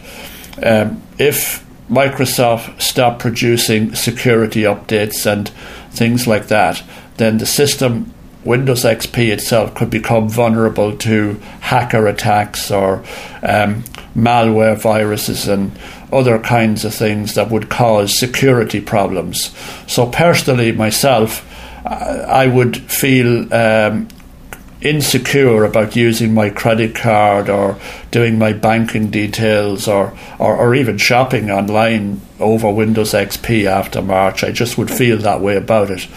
[0.62, 5.49] Um, if Microsoft stop producing security updates and
[5.91, 6.83] things like that,
[7.17, 8.14] then the system
[8.49, 13.05] Windows XP itself could become vulnerable to hacker attacks or
[13.43, 13.85] um,
[14.17, 15.71] malware viruses and
[16.11, 19.55] other kinds of things that would cause security problems.
[19.87, 21.45] So, personally, myself,
[21.85, 24.09] I would feel um,
[24.81, 27.79] insecure about using my credit card or
[28.11, 34.43] doing my banking details or, or, or even shopping online over Windows XP after March.
[34.43, 36.09] I just would feel that way about it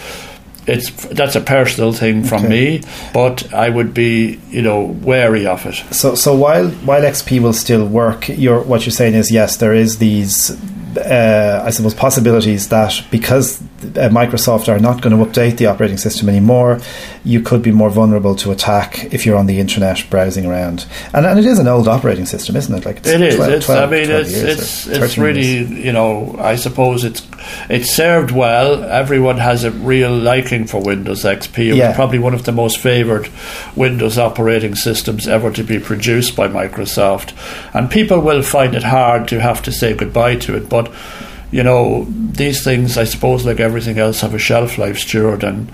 [0.66, 2.48] it's that's a personal thing from Okay.
[2.78, 5.74] me, but I would be you know wary of it.
[5.94, 9.74] So, so while while XP will still work, you're, what you're saying is yes, there
[9.74, 10.50] is these,
[10.96, 15.96] uh, I suppose, possibilities that because uh, Microsoft are not going to update the operating
[15.96, 16.80] system anymore,
[17.24, 20.86] you could be more vulnerable to attack if you're on the internet browsing around.
[21.12, 22.84] And, and it is an old operating system, isn't it?
[22.84, 23.36] Like it's it is.
[23.36, 25.70] 12, it's, 12, I mean, it's it's, it's really years.
[25.70, 26.36] you know.
[26.38, 27.26] I suppose it's
[27.68, 28.82] it's served well.
[28.84, 31.58] Everyone has a real liking for Windows XP.
[31.58, 31.88] It yeah.
[31.88, 33.28] was probably one of the most favoured
[33.76, 37.32] Windows operating systems ever to be produced by Microsoft,
[37.74, 40.92] and people will find it hard to have to say goodbye to it, but
[41.52, 45.70] you know, these things, I suppose, like everything else, have a shelf life, Stuart, and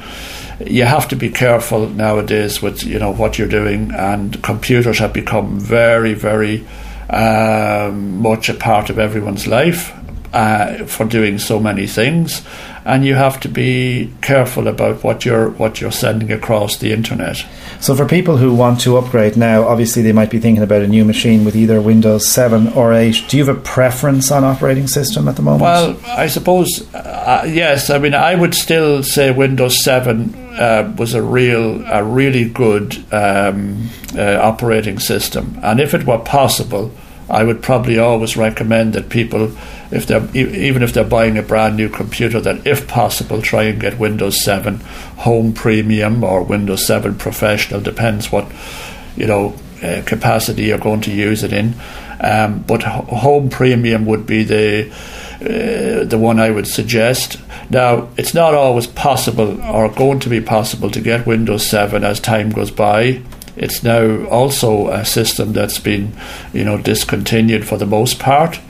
[0.66, 3.92] you have to be careful nowadays with you know what you're doing.
[3.94, 6.66] And computers have become very, very
[7.08, 9.94] um, much a part of everyone's life
[10.32, 12.42] uh, for doing so many things,
[12.84, 17.44] and you have to be careful about what you're what you're sending across the internet.
[17.80, 20.88] So, for people who want to upgrade now, obviously they might be thinking about a
[20.88, 23.24] new machine with either Windows 7 or 8.
[23.28, 25.62] Do you have a preference on operating system at the moment?
[25.62, 27.88] Well, I suppose, uh, yes.
[27.88, 32.96] I mean, I would still say Windows 7 uh, was a real, a really good
[33.12, 35.58] um, uh, operating system.
[35.62, 36.92] And if it were possible,
[37.30, 39.52] I would probably always recommend that people,
[39.90, 43.80] if they're even if they're buying a brand new computer, that if possible, try and
[43.80, 44.76] get Windows 7
[45.18, 47.80] Home Premium or Windows 7 Professional.
[47.80, 48.50] Depends what
[49.16, 51.74] you know uh, capacity you're going to use it in.
[52.20, 54.90] Um, but Home Premium would be the
[55.40, 57.38] uh, the one I would suggest.
[57.70, 62.18] Now, it's not always possible or going to be possible to get Windows 7 as
[62.18, 63.22] time goes by.
[63.58, 66.12] It's now also a system that's been,
[66.52, 68.60] you know, discontinued for the most part.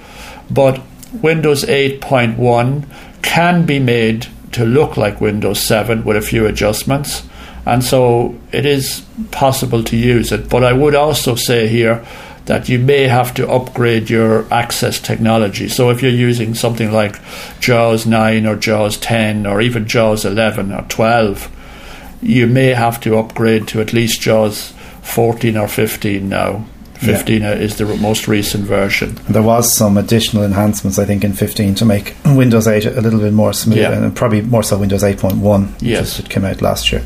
[0.50, 0.80] But
[1.12, 2.84] Windows 8.1
[3.22, 7.22] can be made to look like Windows 7 with a few adjustments.
[7.66, 10.48] And so it is possible to use it.
[10.48, 12.04] But I would also say here
[12.46, 15.68] that you may have to upgrade your access technology.
[15.68, 17.20] So if you're using something like
[17.60, 21.50] JAWS 9 or JAWS 10 or even JAWS 11 or 12,
[22.22, 24.72] you may have to upgrade to at least JAWS
[25.08, 26.64] 14 or 15 now.
[26.98, 27.52] 15 yeah.
[27.52, 29.14] is the most recent version.
[29.28, 33.20] There was some additional enhancements, I think, in 15 to make Windows 8 a little
[33.20, 33.92] bit more smooth, yeah.
[33.92, 37.04] and probably more so Windows 8.1, yes, it came out last year.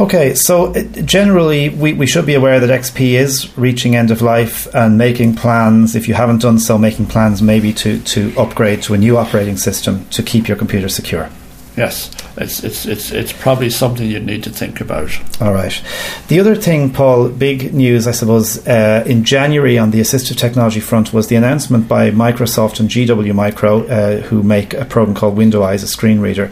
[0.00, 4.20] Okay, so uh, generally we, we should be aware that XP is reaching end of
[4.20, 5.94] life and making plans.
[5.94, 9.56] If you haven't done so, making plans maybe to to upgrade to a new operating
[9.56, 11.30] system to keep your computer secure.
[11.76, 15.10] Yes, it's it's it's it's probably something you'd need to think about.
[15.40, 15.80] All right.
[16.28, 20.80] The other thing, Paul, big news, I suppose, uh, in January on the assistive technology
[20.80, 25.36] front was the announcement by Microsoft and GW Micro, uh, who make a program called
[25.36, 26.50] WindowEyes, a screen reader,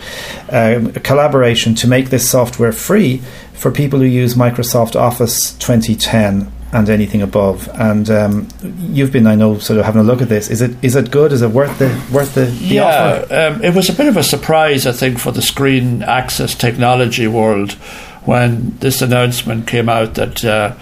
[0.50, 3.18] uh, a collaboration to make this software free
[3.54, 7.68] for people who use Microsoft Office 2010 and anything above.
[7.74, 10.50] And um, you've been, I know, sort of having a look at this.
[10.50, 11.32] Is it is it good?
[11.32, 13.24] Is it worth the worth the, the yeah?
[13.30, 17.26] Um, it was a bit of a surprise, I think, for the screen access technology
[17.26, 17.72] world
[18.24, 20.44] when this announcement came out that.
[20.44, 20.76] Uh,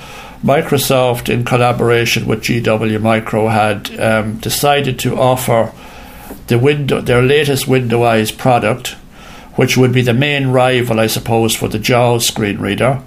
[0.44, 5.72] Microsoft, in collaboration with GW Micro, had um, decided to offer
[6.46, 8.90] the window their latest WindowEyes product,
[9.56, 13.02] which would be the main rival, I suppose, for the JAWS screen reader.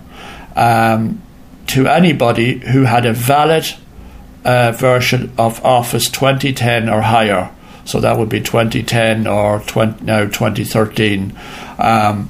[0.56, 1.22] Um,
[1.70, 3.66] to anybody who had a valid
[4.44, 7.52] uh, version of Office 2010 or higher.
[7.86, 11.38] So that would be 2010 or 20, now 2013.
[11.78, 12.30] Um,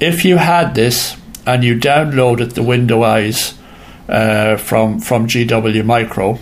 [0.00, 1.16] if you had this
[1.46, 3.56] and you downloaded the WindowEyes
[4.08, 6.38] uh, from from GW Micro,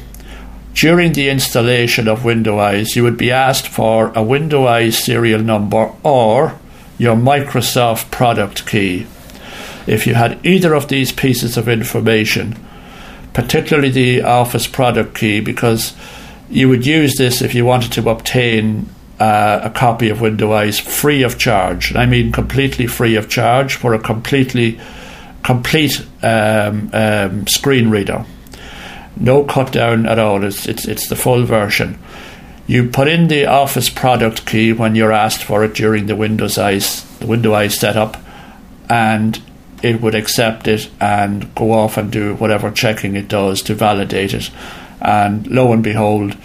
[0.74, 6.58] during the installation of WindowEyes, you would be asked for a WindowEyes serial number or
[6.98, 9.06] your Microsoft product key
[9.86, 12.56] if you had either of these pieces of information,
[13.32, 15.94] particularly the Office product key, because
[16.48, 21.22] you would use this if you wanted to obtain uh, a copy of WindowEyes free
[21.22, 21.94] of charge.
[21.94, 24.78] I mean, completely free of charge for a completely
[25.42, 28.24] complete um, um, screen reader.
[29.16, 30.44] No cut down at all.
[30.44, 31.98] It's, it's it's the full version.
[32.66, 37.18] You put in the Office product key when you're asked for it during the WindowEyes
[37.18, 38.16] the WindowEyes setup,
[38.90, 39.40] and
[39.82, 44.34] it would accept it and go off and do whatever checking it does to validate
[44.34, 44.50] it.
[45.00, 46.36] And lo and behold,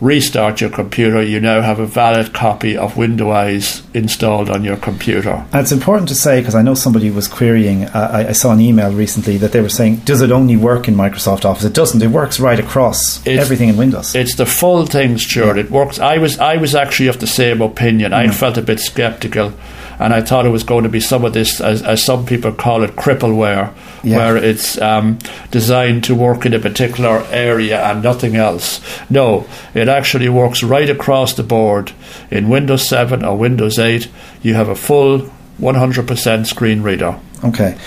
[0.00, 5.46] restart your computer, you now have a valid copy of WindowEyes installed on your computer.
[5.52, 7.84] And it's important to say because I know somebody was querying.
[7.84, 10.88] Uh, I, I, saw an email recently that they were saying, "Does it only work
[10.88, 12.02] in Microsoft Office?" It doesn't.
[12.02, 14.14] It works right across it's, everything in Windows.
[14.14, 15.56] It's the full thing, Stuart.
[15.56, 15.64] Yeah.
[15.64, 15.98] It works.
[15.98, 18.12] I was I was actually of the same opinion.
[18.12, 18.16] Mm.
[18.16, 19.52] I felt a bit skeptical
[19.98, 22.52] and I thought it was going to be some of this, as, as some people
[22.52, 24.16] call it, crippleware, yeah.
[24.16, 25.18] where it's um,
[25.50, 28.80] designed to work in a particular area and nothing else.
[29.10, 31.92] No, it actually works right across the board
[32.30, 34.08] in Windows 7 or Windows 8.
[34.42, 35.30] you have a full
[35.60, 37.18] 100% screen reader.
[37.44, 37.78] Okay.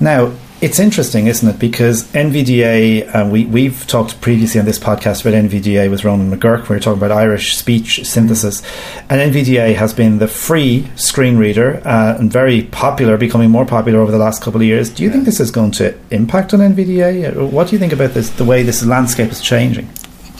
[0.00, 1.58] Now, it's interesting, isn't it?
[1.58, 6.68] Because NVDA, uh, we, we've talked previously on this podcast about NVDA with Ronan McGurk.
[6.68, 8.62] Where We were talking about Irish speech synthesis.
[9.08, 14.00] And NVDA has been the free screen reader uh, and very popular, becoming more popular
[14.00, 14.90] over the last couple of years.
[14.90, 17.50] Do you think this is going to impact on NVDA?
[17.50, 19.88] What do you think about this, the way this landscape is changing?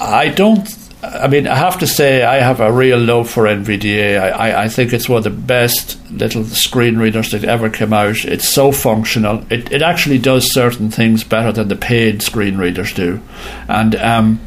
[0.01, 0.69] I don't
[1.03, 4.21] I mean, I have to say, I have a real love for NVDA.
[4.21, 7.95] I, I, I, think it's one of the best little screen readers that ever came
[7.95, 8.25] out.
[8.27, 9.43] It's so functional.
[9.51, 13.21] It, it actually does certain things better than the paid screen readers do.
[13.67, 14.41] And um,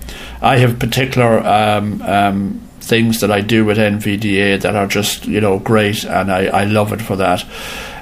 [0.44, 5.42] I have particular um, um, things that I do with NVDA that are just, you
[5.42, 7.46] know, great, and I, I love it for that.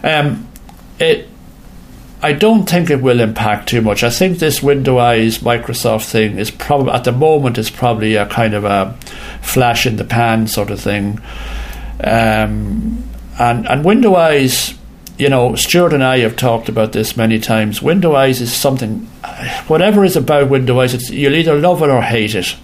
[0.03, 0.49] Um,
[0.99, 1.29] it
[2.23, 4.03] I don't think it will impact too much.
[4.03, 8.53] I think this Window-Eyes Microsoft thing is probably at the moment is probably a kind
[8.53, 8.95] of a
[9.41, 11.19] flash in the pan sort of thing.
[12.03, 13.03] Um,
[13.39, 14.75] and and Windows,
[15.17, 17.81] you know, Stuart and I have talked about this many times.
[17.81, 19.07] Windows is something,
[19.67, 22.55] whatever is about Windows, it's, you'll either love it or hate it.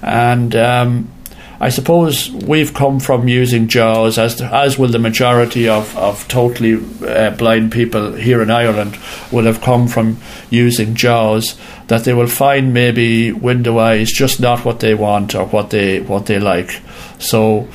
[0.00, 1.10] And um,
[1.58, 6.74] I suppose we've come from using JAWS, as as will the majority of, of totally
[7.06, 8.98] uh, blind people here in Ireland
[9.32, 10.18] will have come from
[10.50, 11.56] using JAWS.
[11.86, 16.26] That they will find maybe Windows just not what they want or what they what
[16.26, 16.82] they like.
[17.18, 17.68] So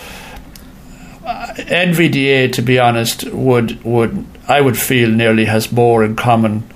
[1.25, 6.69] uh, NVDA, to be honest, would would I would feel nearly has more in common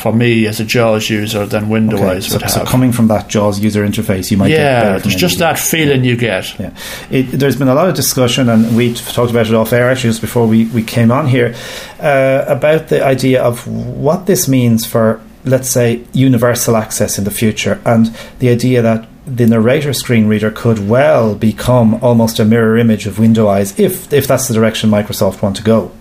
[0.00, 2.50] for me as a JAWS user than Windows okay, so, would have.
[2.50, 6.16] So coming from that JAWS user interface, you might yeah, there's just that feeling you
[6.16, 6.58] get.
[6.58, 6.74] Yeah,
[7.10, 10.10] it, there's been a lot of discussion, and we talked about it off air actually
[10.10, 11.54] just before we, we came on here
[12.00, 17.30] uh, about the idea of what this means for, let's say, universal access in the
[17.30, 18.06] future, and
[18.38, 23.18] the idea that the narrator screen reader could well become almost a mirror image of
[23.18, 25.92] Windows if if that's the direction Microsoft want to go.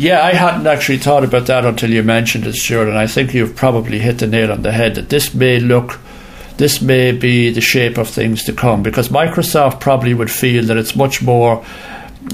[0.00, 3.34] Yeah, I hadn't actually thought about that until you mentioned it, Stuart, and I think
[3.34, 6.00] you've probably hit the nail on the head that this may look,
[6.56, 10.78] this may be the shape of things to come because Microsoft probably would feel that
[10.78, 11.62] it's much more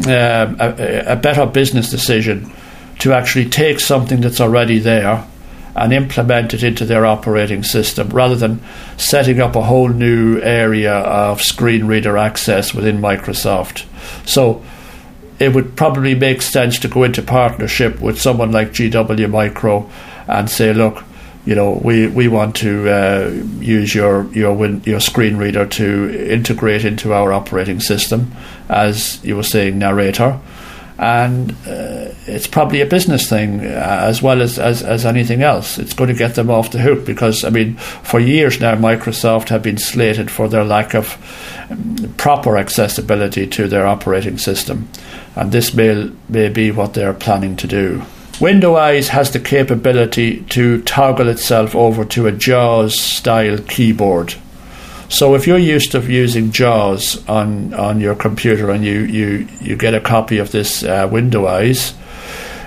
[0.06, 2.52] uh, a, a better business decision
[3.00, 5.26] to actually take something that's already there
[5.74, 8.60] and implement it into their operating system rather than
[8.96, 13.84] setting up a whole new area of screen reader access within Microsoft.
[14.24, 14.62] So
[15.38, 19.90] it would probably make sense to go into partnership with someone like GW Micro
[20.26, 21.04] and say, look,
[21.44, 26.28] you know, we, we want to uh, use your your win, your screen reader to
[26.32, 28.32] integrate into our operating system,
[28.68, 30.40] as you were saying, narrator,
[30.98, 35.78] and uh, it's probably a business thing uh, as well as, as as anything else.
[35.78, 39.50] It's going to get them off the hook because I mean, for years now, Microsoft
[39.50, 41.16] have been slated for their lack of
[41.70, 44.88] um, proper accessibility to their operating system
[45.36, 48.02] and this may, may be what they're planning to do.
[48.40, 54.34] Windows has the capability to toggle itself over to a JAWS style keyboard.
[55.08, 59.76] So if you're used to using JAWS on, on your computer and you, you, you
[59.76, 61.94] get a copy of this uh, Windows,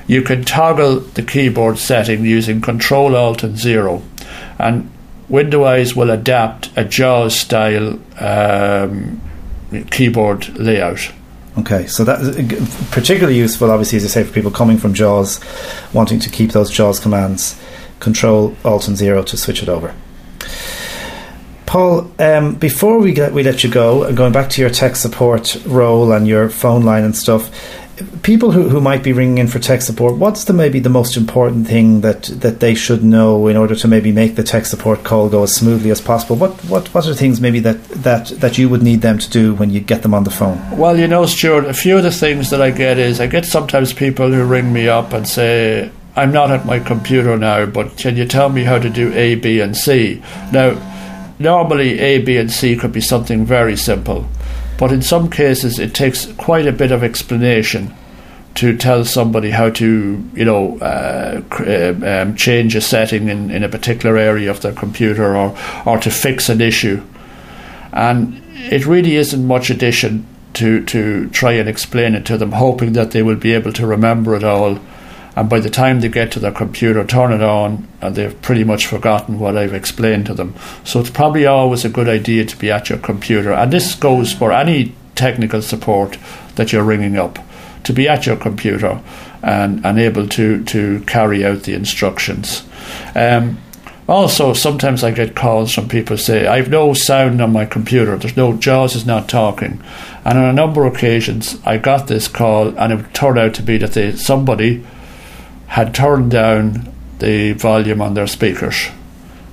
[0.08, 4.02] you can toggle the keyboard setting using Control Alt and Zero,
[4.58, 4.90] and
[5.28, 9.22] Windows will adapt a JAWS style um,
[9.92, 11.12] keyboard layout.
[11.58, 15.40] Okay, so that is particularly useful, obviously, as I say, for people coming from JAWS,
[15.94, 17.60] wanting to keep those JAWS commands,
[18.00, 19.94] Control Alt and Zero to switch it over.
[21.66, 24.96] Paul, um, before we get we let you go, and going back to your tech
[24.96, 27.52] support role and your phone line and stuff,
[28.24, 31.18] people who, who might be ringing in for tech support, what's the maybe the most
[31.18, 35.04] important thing that, that they should know in order to maybe make the tech support
[35.04, 36.36] call go as smoothly as possible?
[36.36, 39.54] What what, what are things maybe that, that, that you would need them to do
[39.56, 40.78] when you get them on the phone?
[40.78, 43.46] Well, you know, Stuart, a few of the things that I get is I get
[43.46, 47.98] sometimes people who ring me up and say, I'm not at my computer now, but
[47.98, 50.22] can you tell me how to do A, B, and C?
[50.52, 50.78] Now,
[51.40, 54.28] normally A, B, and C could be something very simple
[54.80, 57.94] but in some cases, it takes quite a bit of explanation
[58.56, 63.62] to tell somebody how to, you know, uh, uh, um, change a setting in, in
[63.66, 67.04] a particular area of their computer or, or to fix an issue.
[67.92, 72.94] And it really isn't much addition to, to try and explain it to them, hoping
[72.94, 74.80] that they will be able to remember it all
[75.40, 78.66] and by the time they get to their computer, turn it on, and they've pretty
[78.66, 80.54] much forgotten what I've explained to them.
[80.84, 84.34] So it's probably always a good idea to be at your computer, and this goes
[84.34, 86.18] for any technical support
[86.56, 87.40] that you're ringing up,
[87.86, 89.02] to be at your computer
[89.42, 92.64] and, and able to, to carry out the instructions.
[93.16, 93.58] Um,
[94.10, 98.18] Also, sometimes I get calls from people say, I have no sound on my computer,
[98.18, 99.80] there's no, JAWS is not talking.
[100.26, 103.62] And on a number of occasions, I got this call, and it turned out to
[103.62, 104.84] be that they, somebody
[105.70, 108.88] had turned down the volume on their speakers.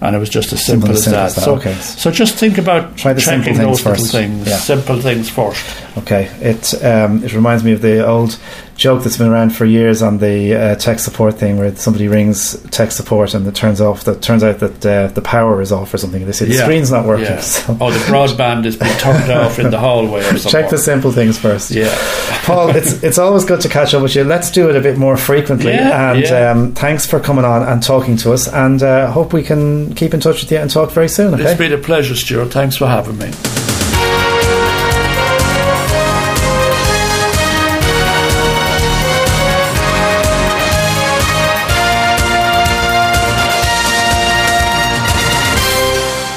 [0.01, 1.27] And it was just as simple, Simple as simple that.
[1.27, 1.75] as that, So, okay.
[1.75, 4.13] so just think about Try the simple checking things those little first.
[4.13, 4.57] things, Yeah.
[4.59, 5.65] simple things first.
[5.99, 8.39] Okay, it um, it reminds me of the old
[8.77, 12.61] joke that's been around for years on the uh, tech support thing, where somebody rings
[12.71, 15.93] tech support and it turns off that turns out that uh, the power is off
[15.95, 16.25] or something.
[16.27, 16.63] They say the Yeah.
[16.65, 17.25] screen's not working.
[17.27, 17.41] Yeah.
[17.41, 20.51] So Oh, the broadband has been turned off in the hallway or something.
[20.53, 21.71] check the simple things first.
[21.71, 21.95] Yeah.
[22.45, 24.25] Paul, it's it's always good to catch up with you.
[24.25, 25.73] Let's do it a bit more frequently.
[25.73, 26.51] Yeah, and yeah.
[26.51, 28.47] Um, thanks for coming on and talking to us.
[28.53, 31.41] And uh, hope we can keep in touch with you and talk very soon.
[31.41, 32.53] It's been a pleasure, Stuart.
[32.53, 33.31] Thanks for having me.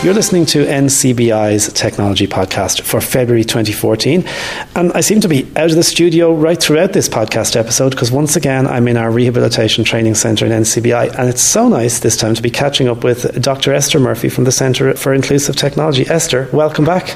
[0.10, 4.26] You're listening to NCBI's Technology Podcast for February 2014.
[4.76, 8.12] And I seem to be out of the studio right throughout this podcast episode because
[8.12, 11.14] once again I'm in our Rehabilitation Training Centre in NCBI.
[11.14, 13.72] And it's so nice this time to be catching up with Dr.
[13.72, 16.07] Esther Murphy from the Centre for Inclusive Technology.
[16.10, 17.10] Esther, welcome back.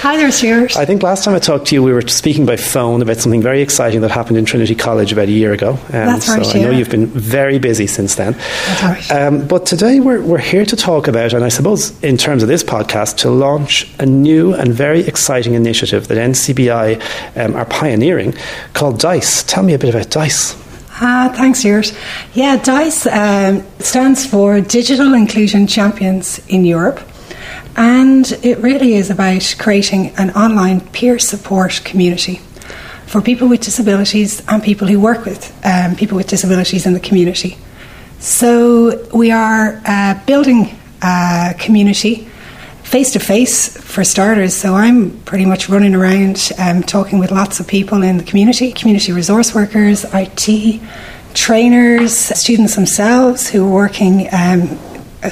[0.00, 0.74] Hi there, Stuart.
[0.74, 3.42] I think last time I talked to you, we were speaking by phone about something
[3.42, 5.72] very exciting that happened in Trinity College about a year ago.
[5.72, 6.78] Um, That's right, So I know yeah.
[6.78, 8.32] you've been very busy since then.
[8.32, 9.12] That's right.
[9.12, 12.48] Um, but today we're, we're here to talk about, and I suppose in terms of
[12.48, 17.00] this podcast, to launch a new and very exciting initiative that NCBI
[17.36, 18.34] um, are pioneering
[18.74, 19.42] called DICE.
[19.44, 20.56] Tell me a bit about DICE.
[21.00, 21.96] Ah, thanks, Stuart.
[22.34, 27.00] Yeah, DICE um, stands for Digital Inclusion Champions in Europe.
[27.76, 32.40] And it really is about creating an online peer support community
[33.06, 37.00] for people with disabilities and people who work with um, people with disabilities in the
[37.00, 37.56] community.
[38.18, 42.28] So we are uh, building a community
[42.88, 44.54] face to face for starters.
[44.54, 48.72] So I'm pretty much running around um, talking with lots of people in the community,
[48.72, 50.80] community resource workers, IT,
[51.34, 54.60] trainers, students themselves who are working, um,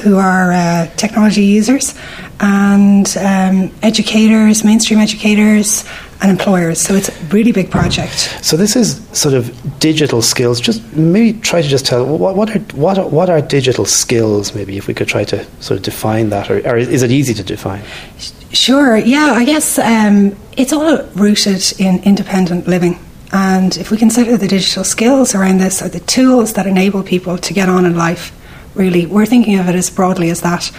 [0.03, 1.95] who are uh, technology users,
[2.41, 5.85] and um, educators, mainstream educators,
[6.21, 6.81] and employers.
[6.81, 8.39] So it's a really big project.
[8.43, 10.61] So this is sort of digital skills.
[10.61, 14.55] Just maybe try to just tell what, what are what are, what are digital skills?
[14.55, 17.35] Maybe if we could try to sort of define that, or, or is it easy
[17.35, 17.83] to define?
[18.53, 22.99] Sure, yeah, I guess um, it's all rooted in independent living.
[23.33, 27.37] And if we consider the digital skills around this are the tools that enable people
[27.37, 28.33] to get on in life,
[28.75, 30.71] really, we're thinking of it as broadly as that.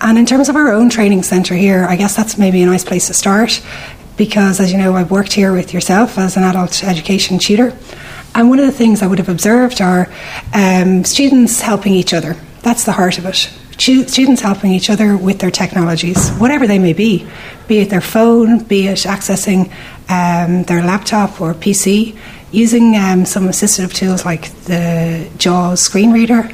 [0.00, 2.84] And in terms of our own training centre here, I guess that's maybe a nice
[2.84, 3.62] place to start
[4.20, 7.74] because, as you know, I've worked here with yourself as an adult education tutor.
[8.34, 10.12] And one of the things I would have observed are
[10.52, 12.36] um, students helping each other.
[12.60, 13.36] That's the heart of it.
[13.78, 17.26] Students helping each other with their technologies, whatever they may be,
[17.66, 19.72] be it their phone, be it accessing
[20.10, 22.14] um, their laptop or PC,
[22.52, 26.50] using um, some assistive tools like the JAWS screen reader,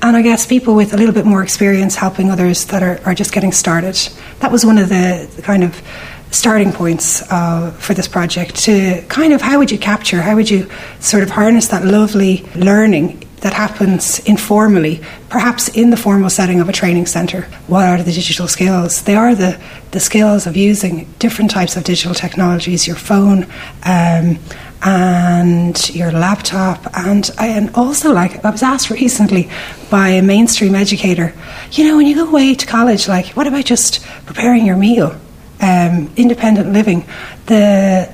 [0.00, 3.14] and I guess people with a little bit more experience helping others that are, are
[3.14, 3.96] just getting started.
[4.38, 5.82] That was one of the, the kind of
[6.30, 10.48] starting points uh, for this project to kind of how would you capture, how would
[10.48, 10.68] you
[11.00, 16.68] sort of harness that lovely learning that happens informally, perhaps in the formal setting of
[16.68, 17.42] a training centre.
[17.68, 19.02] What are the digital skills?
[19.02, 19.58] They are the,
[19.92, 23.46] the skills of using different types of digital technologies, your phone,
[23.84, 24.38] um,
[24.82, 29.50] and your laptop and and also like I was asked recently
[29.90, 31.34] by a mainstream educator,
[31.72, 35.14] you know, when you go away to college, like what about just preparing your meal,
[35.60, 37.04] um, independent living?
[37.46, 38.12] The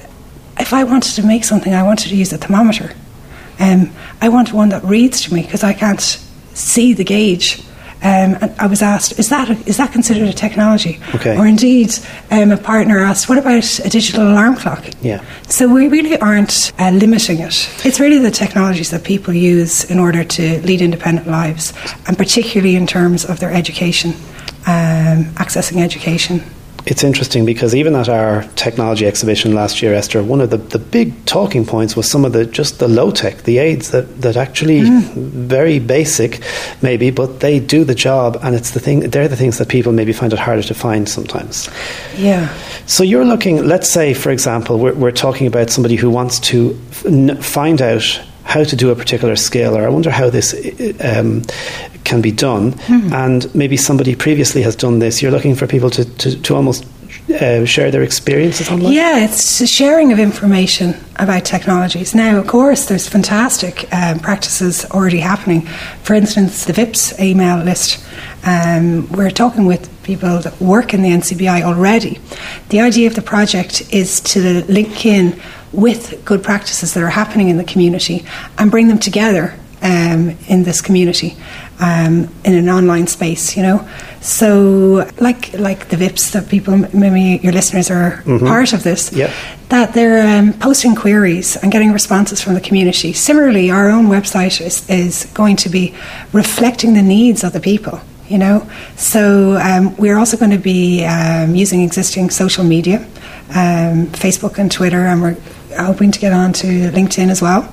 [0.58, 2.92] if I wanted to make something, I wanted to use a thermometer.
[3.58, 6.00] Um, I want one that reads to me because I can't
[6.54, 7.60] see the gauge.
[8.02, 11.00] Um, and I was asked, is that is that considered a technology?
[11.14, 11.36] Okay.
[11.36, 11.94] Or indeed,
[12.30, 14.84] um, a partner asked, what about a digital alarm clock?
[15.00, 15.24] Yeah.
[15.48, 17.68] So we really aren't uh, limiting it.
[17.84, 21.72] It's really the technologies that people use in order to lead independent lives,
[22.06, 24.10] and particularly in terms of their education,
[24.66, 26.42] um, accessing education.
[26.86, 30.78] It's interesting because even at our technology exhibition last year, Esther, one of the, the
[30.78, 34.36] big talking points was some of the just the low tech, the aids that, that
[34.36, 34.82] actually
[35.16, 36.40] very basic
[36.82, 39.92] maybe, but they do the job and it's the thing they're the things that people
[39.92, 41.68] maybe find it harder to find sometimes.
[42.16, 42.54] Yeah.
[42.86, 46.80] So you're looking, let's say, for example, we're, we're talking about somebody who wants to
[46.90, 50.54] f- n- find out how to do a particular skill, or I wonder how this
[51.00, 51.42] um,
[52.06, 52.74] can be done.
[53.12, 55.20] And maybe somebody previously has done this.
[55.20, 56.86] You're looking for people to, to, to almost
[57.28, 58.92] uh, share their experiences online?
[58.92, 62.14] Yeah, it's sharing of information about technologies.
[62.14, 65.62] Now, of course, there's fantastic um, practices already happening.
[66.02, 68.04] For instance, the VIPS email list.
[68.44, 72.20] Um, we're talking with people that work in the NCBI already.
[72.68, 75.40] The idea of the project is to link in
[75.72, 78.24] with good practices that are happening in the community
[78.56, 81.36] and bring them together um, in this community
[81.80, 83.86] um, in an online space, you know.
[84.20, 88.46] So, like like the VIPs that people, maybe your listeners are Mhm.
[88.48, 89.30] part of this, Yep.
[89.68, 93.12] that they're um, posting queries and getting responses from the community.
[93.12, 95.92] Similarly, our own website is, is going to be
[96.32, 98.00] reflecting the needs of the people.
[98.28, 98.66] You know,
[98.96, 102.98] so um, we're also going to be um, using existing social media,
[103.54, 105.36] um, Facebook and Twitter, and we're
[105.78, 107.68] hoping to get on to LinkedIn as well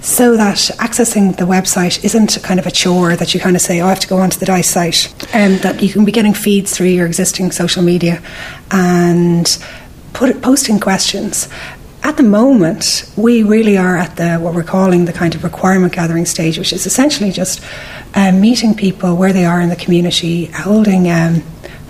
[0.00, 3.80] so that accessing the website isn't kind of a chore that you kind of say,
[3.80, 6.34] oh, I have to go onto the DICE site, and that you can be getting
[6.34, 8.22] feeds through your existing social media
[8.70, 9.64] and
[10.12, 11.48] put posting questions.
[12.04, 15.92] At the moment, we really are at the what we're calling the kind of requirement
[15.92, 17.62] gathering stage, which is essentially just
[18.14, 21.42] um, meeting people where they are in the community, holding um,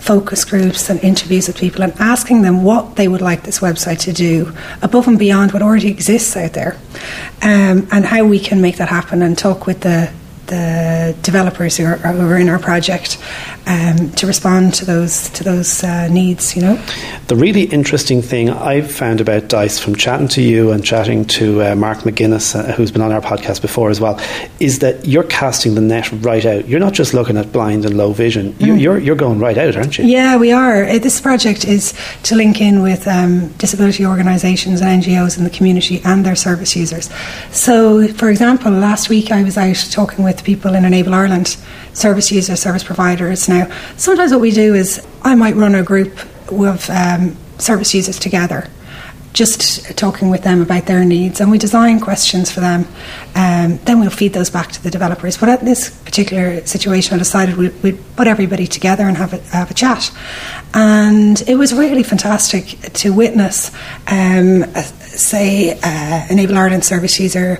[0.02, 4.00] focus groups and interviews with people, and asking them what they would like this website
[4.00, 6.76] to do above and beyond what already exists out there,
[7.42, 10.12] um, and how we can make that happen, and talk with the
[10.46, 13.16] the developers who are, who are in our project
[13.66, 16.54] um, to respond to those to those uh, needs.
[16.56, 16.84] You know.
[17.28, 21.62] The really interesting thing I've found about Dice from chatting to you and chatting to
[21.62, 24.20] uh, Mark McGuinness, uh, who's been on our podcast before as well,
[24.60, 26.68] is that you're casting the net right out.
[26.68, 28.54] You're not just looking at blind and low vision.
[28.58, 28.80] You, Mm.
[28.80, 30.04] You're you're going right out, aren't you?
[30.06, 30.84] Yeah, we are.
[30.84, 31.94] Uh, This project is
[32.24, 36.74] to link in with um, disability organisations and NGOs in the community and their service
[36.74, 37.10] users.
[37.50, 41.56] So, for example, last week I was out talking with people in Enable Ireland,
[41.92, 43.48] service users, service providers.
[43.52, 46.18] Now, sometimes what we do is I might run a group
[46.50, 48.68] of um, service users together.
[49.34, 52.86] Just talking with them about their needs, and we design questions for them.
[53.34, 55.38] Um, then we'll feed those back to the developers.
[55.38, 59.38] But at this particular situation, I decided we'd, we'd put everybody together and have a,
[59.56, 60.10] have a chat.
[60.74, 63.70] And it was really fantastic to witness,
[64.06, 67.58] um, say, uh, Enable Ireland service user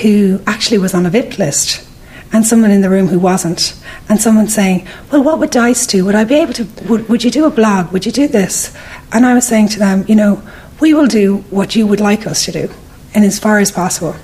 [0.00, 1.86] who actually was on a VIP list
[2.32, 3.78] and someone in the room who wasn't,
[4.08, 6.04] and someone saying, "Well, what would Dice do?
[6.04, 6.64] Would I be able to?
[6.88, 7.92] Would, would you do a blog?
[7.92, 8.74] Would you do this?"
[9.12, 10.42] And I was saying to them, "You know,
[10.80, 12.70] we will do what you would like us to do,
[13.14, 14.16] and as far as possible,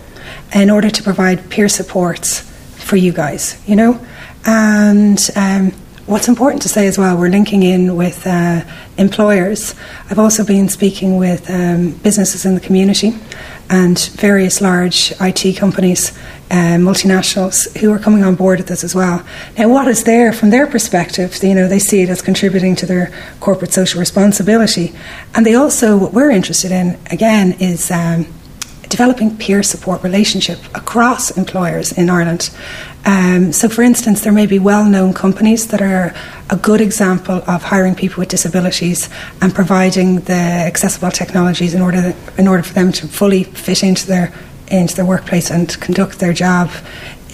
[0.54, 2.40] in order to provide peer supports
[2.76, 3.60] for you guys.
[3.66, 4.00] You know,
[4.44, 5.72] and." Um,
[6.08, 8.62] What's important to say as well, we're linking in with uh,
[8.96, 9.74] employers.
[10.08, 13.12] I've also been speaking with um, businesses in the community
[13.70, 16.10] and various large IT companies,
[16.50, 19.22] uh, multinationals, who are coming on board with this as well.
[19.56, 21.36] Now, what is there from their perspective?
[21.42, 24.94] You know, they see it as contributing to their corporate social responsibility,
[25.34, 27.90] and they also what we're interested in again is.
[27.90, 28.26] Um,
[28.88, 32.50] developing peer support relationship across employers in Ireland.
[33.04, 36.14] Um, so, for instance, there may be well-known companies that are
[36.50, 39.08] a good example of hiring people with disabilities
[39.40, 44.06] and providing the accessible technologies in order in order for them to fully fit into
[44.06, 44.32] their
[44.70, 46.70] into their workplace and conduct their job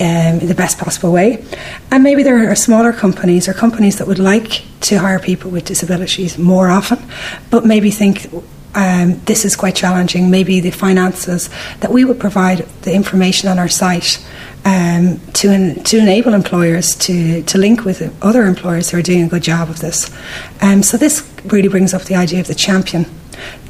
[0.01, 1.45] um, in the best possible way.
[1.91, 5.65] And maybe there are smaller companies or companies that would like to hire people with
[5.65, 6.99] disabilities more often,
[7.51, 8.27] but maybe think
[8.75, 10.31] um, this is quite challenging.
[10.31, 11.51] Maybe the finances
[11.81, 14.25] that we would provide the information on our site
[14.65, 19.25] um, to en- to enable employers to to link with other employers who are doing
[19.25, 20.11] a good job of this.
[20.61, 23.07] Um, so this really brings up the idea of the champion.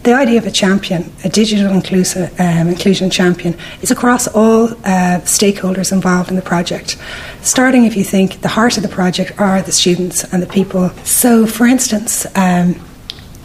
[0.03, 5.21] The idea of a champion, a digital inclusive, um, inclusion champion, is across all uh,
[5.25, 6.99] stakeholders involved in the project.
[7.41, 10.91] Starting, if you think, the heart of the project are the students and the people.
[11.05, 12.75] So, for instance, um,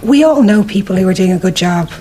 [0.01, 1.91] we all know people who are doing a good job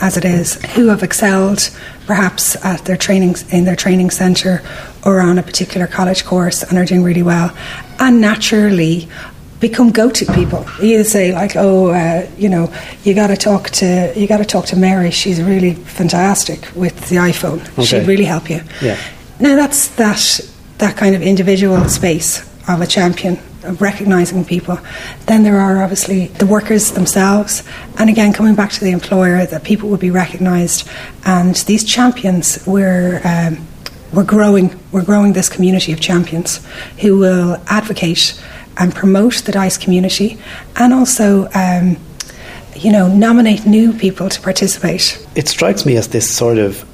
[0.00, 1.70] as it is, who have excelled
[2.06, 4.62] perhaps at their training in their training centre
[5.04, 7.54] or on a particular college course and are doing really well,
[7.98, 9.08] and naturally
[9.60, 10.66] become go-to people.
[10.80, 12.72] You say like, oh, uh, you know,
[13.04, 15.10] you got to talk to you got to talk to Mary.
[15.10, 17.60] She's really fantastic with the iPhone.
[17.86, 18.62] She'd really help you.
[18.80, 18.98] Yeah.
[19.38, 20.40] Now that's that
[20.78, 24.78] that kind of individual space of a champion of recognizing people.
[25.26, 27.62] Then there are obviously the workers themselves,
[27.98, 30.88] and again coming back to the employer, that people would be recognized,
[31.24, 33.20] and these champions we're.
[33.24, 33.66] Um,
[34.12, 34.76] we're growing.
[34.90, 36.66] We're growing this community of champions
[36.98, 38.40] who will advocate
[38.76, 40.38] and promote the Dice community,
[40.74, 41.96] and also, um,
[42.74, 45.24] you know, nominate new people to participate.
[45.36, 46.84] It strikes me as this sort of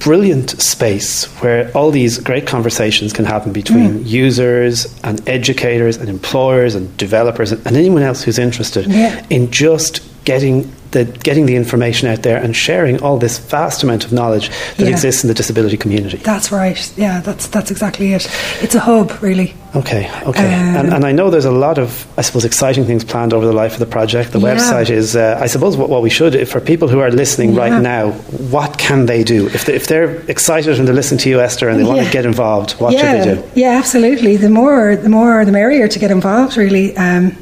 [0.00, 4.08] brilliant space where all these great conversations can happen between Mm.
[4.08, 9.24] users and educators and employers and developers and, and anyone else who's interested Yeah.
[9.30, 14.04] in just getting the getting the information out there and sharing all this vast amount
[14.04, 14.90] of knowledge that Yeah.
[14.90, 16.16] exists in the disability community.
[16.18, 16.92] That's right.
[16.96, 18.28] Yeah, that's that's exactly it.
[18.62, 19.54] It's a hub, really.
[19.76, 20.46] Okay, okay.
[20.52, 23.46] Um, and, and I know there's a lot of, I suppose, exciting things planned over
[23.46, 24.32] the life of the project.
[24.32, 24.56] The Yeah.
[24.56, 27.52] website is, uh, I suppose, what, what we should, if for people who are listening
[27.52, 27.60] Yeah.
[27.60, 28.10] right now,
[28.50, 29.46] what can they do?
[29.46, 32.10] If, they, if they're excited and they're listening to you, Esther, and they want to
[32.10, 33.42] get involved, what should they do?
[33.54, 34.36] Yeah, absolutely.
[34.36, 36.56] The more, the more, the merrier to get involved.
[36.56, 37.36] Really, um,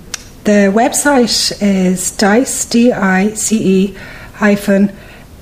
[0.49, 3.47] the website is dice d i c
[3.77, 3.97] e
[4.37, 4.91] hyphen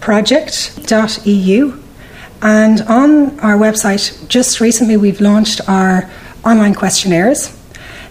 [0.01, 1.81] project dot eu,
[2.43, 6.11] and on our website, just recently we've launched our
[6.45, 7.57] online questionnaires.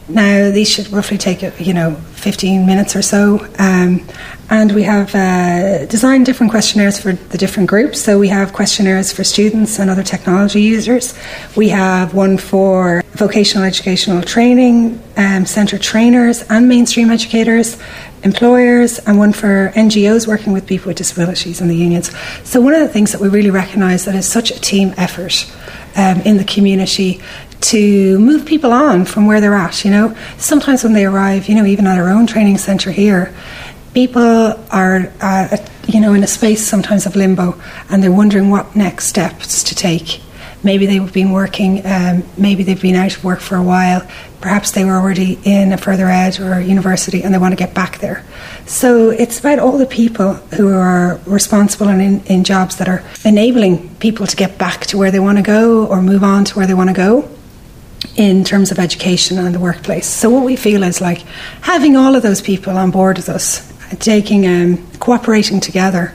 [0.07, 4.01] Now these should roughly take you know 15 minutes or so, um,
[4.49, 8.01] and we have uh, designed different questionnaires for the different groups.
[8.01, 11.13] So we have questionnaires for students and other technology users.
[11.55, 17.77] We have one for vocational educational training um, centre trainers and mainstream educators,
[18.23, 22.09] employers, and one for NGOs working with people with disabilities and the unions.
[22.43, 25.45] So one of the things that we really recognise that is such a team effort
[25.95, 27.21] um, in the community
[27.65, 29.83] to move people on from where they're at.
[29.83, 33.33] You know, sometimes when they arrive, you know, even at our own training centre here,
[33.93, 34.21] people
[34.71, 35.57] are, uh,
[35.87, 37.59] you know, in a space sometimes of limbo,
[37.89, 40.21] and they're wondering what next steps to take.
[40.63, 44.07] Maybe they've been working, um, maybe they've been out of work for a while.
[44.41, 47.75] Perhaps they were already in a further ed or university and they want to get
[47.75, 48.23] back there.
[48.65, 53.03] So it's about all the people who are responsible and in, in jobs that are
[53.23, 56.55] enabling people to get back to where they want to go or move on to
[56.55, 57.34] where they want to go
[58.15, 60.07] in terms of education and the workplace.
[60.07, 61.19] So what we feel is like
[61.61, 66.13] having all of those people on board with us, taking um, cooperating together.